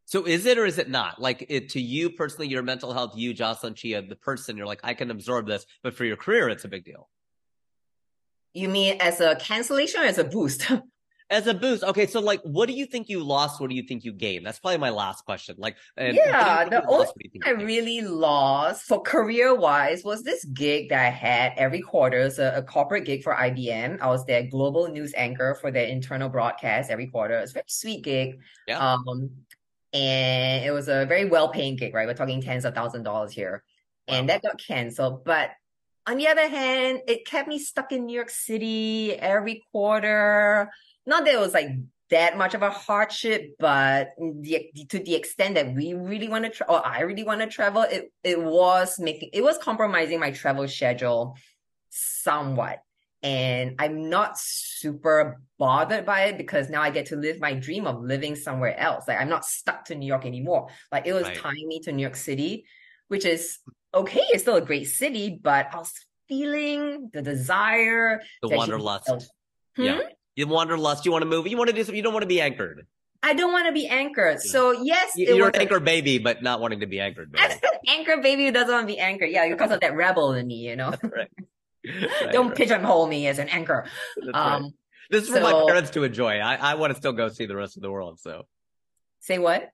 [0.06, 1.20] So is it or is it not?
[1.20, 4.80] Like it to you personally, your mental health, you, Jocelyn Chia, the person, you're like,
[4.82, 7.10] I can absorb this, but for your career, it's a big deal.
[8.54, 10.62] You mean as a cancellation or as a boost?
[11.30, 12.06] As a boost, okay.
[12.06, 13.60] So, like, what do you think you lost?
[13.60, 14.46] What do you think you gained?
[14.46, 15.56] That's probably my last question.
[15.58, 17.12] Like, Yeah, what do you think the only lost?
[17.14, 21.10] What do you think I really lost for career wise was this gig that I
[21.10, 22.20] had every quarter.
[22.20, 24.00] It's a, a corporate gig for IBM.
[24.00, 27.38] I was their global news anchor for their internal broadcast every quarter.
[27.38, 28.40] It's a very sweet gig.
[28.66, 28.78] Yeah.
[28.78, 29.30] Um,
[29.92, 32.06] and it was a very well paying gig, right?
[32.06, 33.64] We're talking tens of thousand dollars here.
[34.06, 35.24] And that got canceled.
[35.24, 35.50] But
[36.06, 40.70] on the other hand, it kept me stuck in New York City every quarter.
[41.08, 41.70] Not that it was like
[42.10, 46.50] that much of a hardship, but the, to the extent that we really want to,
[46.50, 50.30] tra- or I really want to travel, it it was making it was compromising my
[50.30, 51.36] travel schedule
[51.90, 52.78] somewhat.
[53.22, 57.86] And I'm not super bothered by it because now I get to live my dream
[57.86, 59.08] of living somewhere else.
[59.08, 60.68] Like I'm not stuck to New York anymore.
[60.92, 61.36] Like it was Right.
[61.36, 62.64] tying me to New York City,
[63.08, 63.58] which is
[63.92, 64.22] okay.
[64.30, 65.92] It's still a great city, but I was
[66.28, 69.10] feeling the desire The wanderlust.
[69.76, 69.82] Hmm?
[69.82, 70.00] Yeah.
[70.38, 71.04] You wanderlust.
[71.04, 71.48] You want to move.
[71.48, 71.96] You want to do something.
[71.96, 72.86] You don't want to be anchored.
[73.24, 74.40] I don't want to be anchored.
[74.40, 77.32] So yes, you, you're was an anchor baby, but not wanting to be anchored.
[77.32, 77.54] Baby.
[77.88, 79.30] anchor baby who doesn't want to be anchored.
[79.30, 80.94] Yeah, because of that rebel in me, you know.
[81.02, 81.28] right.
[81.84, 82.56] Right, don't right.
[82.56, 83.86] pigeonhole me as an anchor.
[84.16, 84.54] That's right.
[84.56, 84.74] Um,
[85.10, 86.38] This is for my parents to enjoy.
[86.38, 88.20] I, I want to still go see the rest of the world.
[88.20, 88.42] So
[89.20, 89.70] say what?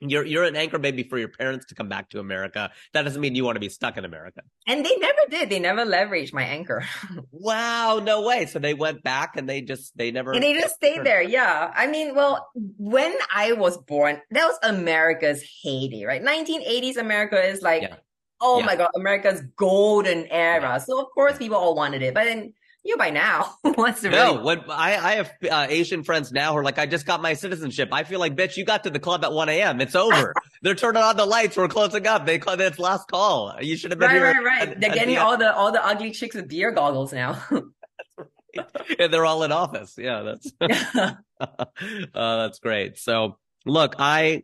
[0.00, 2.70] You're you're an anchor baby for your parents to come back to America.
[2.92, 4.42] That doesn't mean you want to be stuck in America.
[4.66, 5.50] And they never did.
[5.50, 6.84] They never leveraged my anchor.
[7.30, 8.46] Wow, no way.
[8.46, 11.22] So they went back and they just they never And they just stayed there.
[11.22, 11.72] Yeah.
[11.74, 16.22] I mean, well, when I was born, that was America's heyday, right?
[16.22, 17.96] 1980s America is like, Yeah.
[18.40, 18.66] oh Yeah.
[18.66, 20.60] my God, America's golden era.
[20.62, 20.78] Yeah.
[20.78, 22.14] So of course people all wanted it.
[22.14, 22.52] But then
[22.88, 26.52] you by now, wants to No, really when I, I have uh, Asian friends now
[26.52, 27.90] who are like, I just got my citizenship.
[27.92, 29.80] I feel like, bitch, you got to the club at 1 a.m.
[29.80, 30.34] It's over.
[30.62, 31.56] They're turning on the lights.
[31.56, 32.26] We're closing up.
[32.26, 33.54] They call it's last call.
[33.60, 34.24] You should have been Right, here.
[34.24, 34.68] right, right.
[34.70, 37.40] at- They're getting the- all the all the ugly chicks with beer goggles now.
[38.98, 39.94] and they're all in office.
[39.96, 42.98] Yeah, that's uh, that's great.
[42.98, 43.36] So,
[43.66, 44.42] look, I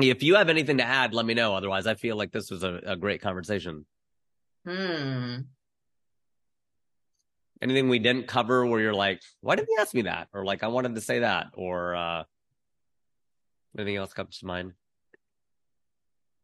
[0.00, 1.54] if you have anything to add, let me know.
[1.54, 3.86] Otherwise, I feel like this was a, a great conversation.
[4.66, 5.36] hmm.
[7.62, 10.28] Anything we didn't cover where you're like, why didn't you ask me that?
[10.32, 12.24] Or like, I wanted to say that, or uh
[13.76, 14.72] anything else comes to mind?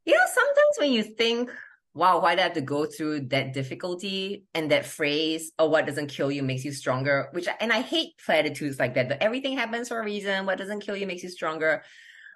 [0.05, 1.51] You know, sometimes when you think,
[1.95, 5.87] wow, why did I have to go through that difficulty and that phrase, oh, what
[5.87, 9.57] doesn't kill you makes you stronger, which, and I hate platitudes like that, but everything
[9.57, 10.47] happens for a reason.
[10.47, 11.83] What doesn't kill you makes you stronger.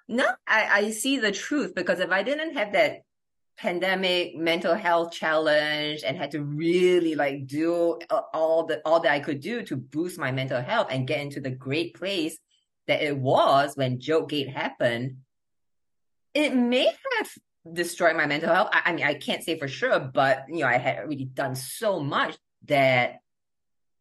[0.07, 3.03] No, I, I see the truth because if I didn't have that
[3.57, 7.99] pandemic mental health challenge and had to really like do
[8.33, 11.39] all the, all that I could do to boost my mental health and get into
[11.39, 12.37] the great place
[12.87, 15.17] that it was when joke gate happened,
[16.33, 17.29] it may have
[17.71, 18.69] destroyed my mental health.
[18.71, 21.55] I, I mean, I can't say for sure, but you know, I had already done
[21.55, 22.37] so much
[22.67, 23.19] that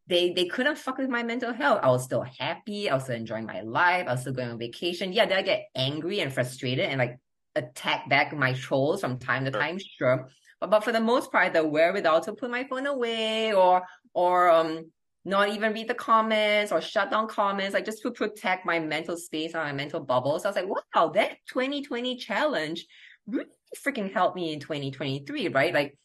[0.06, 1.80] they they couldn't fuck with my mental health.
[1.82, 2.90] I was still happy.
[2.90, 4.06] I was still enjoying my life.
[4.08, 5.12] I was still going on vacation.
[5.12, 7.18] Yeah, did I get angry and frustrated and like
[7.56, 9.78] attack back my trolls from time to time?
[9.98, 10.28] Sure.
[10.60, 13.82] But, but for the most part, the wherewithal to put my phone away or
[14.14, 14.90] or um
[15.24, 19.16] not even read the comments or shut down comments, like just to protect my mental
[19.16, 20.38] space and my mental bubble.
[20.38, 22.86] So I was like, wow, that 2020 challenge
[23.26, 23.46] really
[23.76, 25.74] freaking helped me in 2023, right?
[25.74, 25.98] Like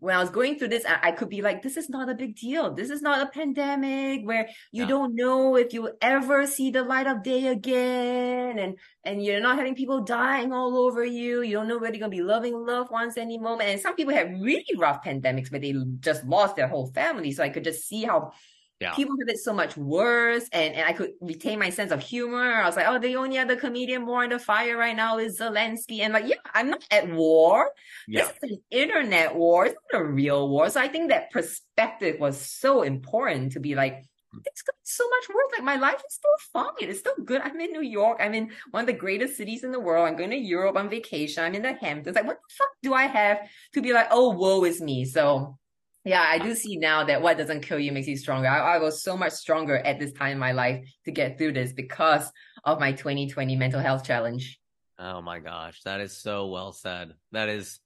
[0.00, 2.34] when I was going through this, I, could be like, this is not a big
[2.34, 2.74] deal.
[2.74, 4.88] This is not a pandemic where you yeah.
[4.88, 8.58] don't know if you'll ever see the light of day again.
[8.58, 11.42] And, and you're not having people dying all over you.
[11.42, 13.68] You don't know whether you're going to be loving loved ones any moment.
[13.68, 17.32] And some people have really rough pandemics where they just lost their whole family.
[17.32, 18.32] So I could just see how
[18.80, 18.94] yeah.
[18.94, 22.62] People have it so much worse, and, and I could retain my sense of humor.
[22.62, 25.38] I was like, oh, the only other comedian more in the fire right now is
[25.38, 26.00] Zelensky.
[26.00, 27.70] And like, yeah, I'm not at war.
[28.08, 28.22] Yeah.
[28.22, 29.66] This is an internet war.
[29.66, 30.70] It's not a real war.
[30.70, 33.96] So I think that perspective was so important to be like,
[34.34, 34.40] mm.
[34.46, 35.52] it's so much worse.
[35.58, 36.88] Like my life is still fine.
[36.88, 37.42] It's still good.
[37.42, 38.16] I'm in New York.
[38.18, 40.08] I'm in one of the greatest cities in the world.
[40.08, 41.44] I'm going to Europe on vacation.
[41.44, 42.16] I'm in the Hamptons.
[42.16, 43.40] Like, what the fuck do I have
[43.74, 45.04] to be like, oh, woe is me?
[45.04, 45.58] So
[46.04, 48.48] yeah, I do see now that what doesn't kill you makes you stronger.
[48.48, 51.52] I, I, was so much stronger at this time in my life to get through
[51.52, 52.30] this because
[52.64, 54.58] of my 2020 mental health challenge.
[54.98, 57.14] Oh my gosh, that is so well said.
[57.32, 57.80] That is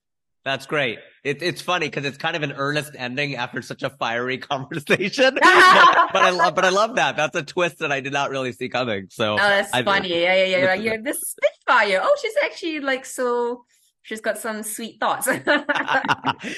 [0.45, 0.99] that's great.
[1.23, 5.33] It, it's funny because it's kind of an earnest ending after such a fiery conversation.
[5.41, 7.17] but, but, I love, but I love that.
[7.17, 9.07] That's a twist that I did not really see coming.
[9.09, 10.09] So oh, that's I, funny.
[10.09, 10.73] Yeah, yeah, yeah.
[10.75, 11.99] You're this Spitfire.
[12.01, 13.65] Oh, she's actually like so
[14.05, 15.27] she's got some sweet thoughts.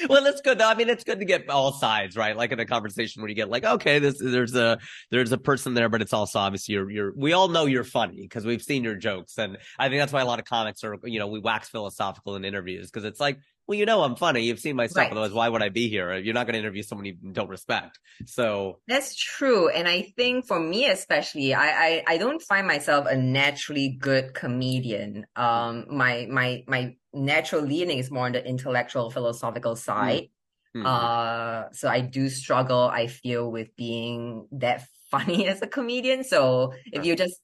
[0.08, 0.68] well, it's good though.
[0.68, 2.36] I mean, it's good to get all sides, right?
[2.36, 4.78] Like in a conversation where you get like, okay, this there's a
[5.10, 8.20] there's a person there, but it's also obviously you're you're we all know you're funny
[8.22, 10.96] because we've seen your jokes, and I think that's why a lot of comics are
[11.04, 13.38] you know we wax philosophical in interviews because it's like.
[13.68, 14.44] Well, you know I'm funny.
[14.44, 15.02] You've seen my stuff.
[15.02, 15.12] Right.
[15.12, 16.16] Otherwise, why would I be here?
[16.16, 17.98] You're not going to interview someone you don't respect.
[18.24, 19.68] So that's true.
[19.68, 24.32] And I think for me, especially, I, I, I don't find myself a naturally good
[24.32, 25.26] comedian.
[25.36, 29.78] Um, my, my, my natural leaning is more on the intellectual philosophical mm.
[29.78, 30.28] side.
[30.74, 30.86] Mm-hmm.
[30.86, 36.24] Uh, so I do struggle, I feel, with being that funny as a comedian.
[36.24, 37.38] So if you just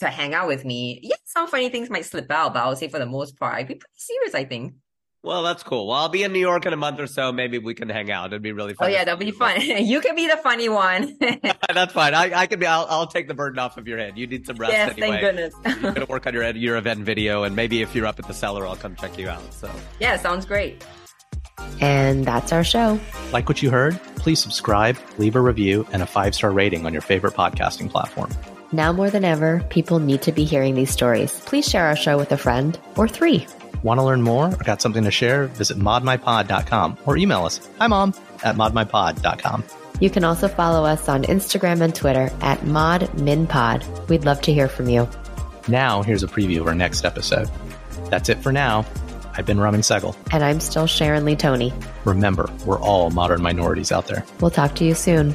[0.00, 2.78] to hang out with me, yeah, some funny things might slip out, but I would
[2.78, 4.74] say for the most part, I'd be pretty serious, I think.
[5.22, 5.86] Well, that's cool.
[5.88, 7.30] Well, I'll be in New York in a month or so.
[7.30, 8.28] Maybe we can hang out.
[8.28, 8.88] It'd be really oh, fun.
[8.88, 9.60] Oh yeah, that'll be fun.
[9.60, 11.18] you can be the funny one.
[11.74, 12.14] that's fine.
[12.14, 12.66] I, I can be.
[12.66, 14.16] I'll, I'll take the burden off of your head.
[14.16, 15.08] You need some rest yes, anyway.
[15.08, 15.82] Thank goodness.
[15.82, 18.32] you're gonna work on your your event video, and maybe if you're up at the
[18.32, 19.52] cellar, I'll come check you out.
[19.52, 20.82] So yeah, sounds great.
[21.82, 22.98] And that's our show.
[23.30, 24.00] Like what you heard?
[24.16, 28.30] Please subscribe, leave a review, and a five star rating on your favorite podcasting platform.
[28.72, 31.38] Now more than ever, people need to be hearing these stories.
[31.40, 33.46] Please share our show with a friend or three.
[33.82, 35.46] Want to learn more or got something to share?
[35.46, 39.64] Visit modminpod.com or email us, hi mom, at modminpod.com.
[40.00, 44.08] You can also follow us on Instagram and Twitter at modminpod.
[44.08, 45.08] We'd love to hear from you.
[45.68, 47.50] Now, here's a preview of our next episode.
[48.08, 48.86] That's it for now.
[49.34, 50.16] I've been Raman Sehgal.
[50.32, 51.72] And I'm still Sharon Lee Thony.
[52.04, 54.24] Remember, we're all modern minorities out there.
[54.40, 55.34] We'll talk to you soon.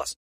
[0.00, 0.20] plus.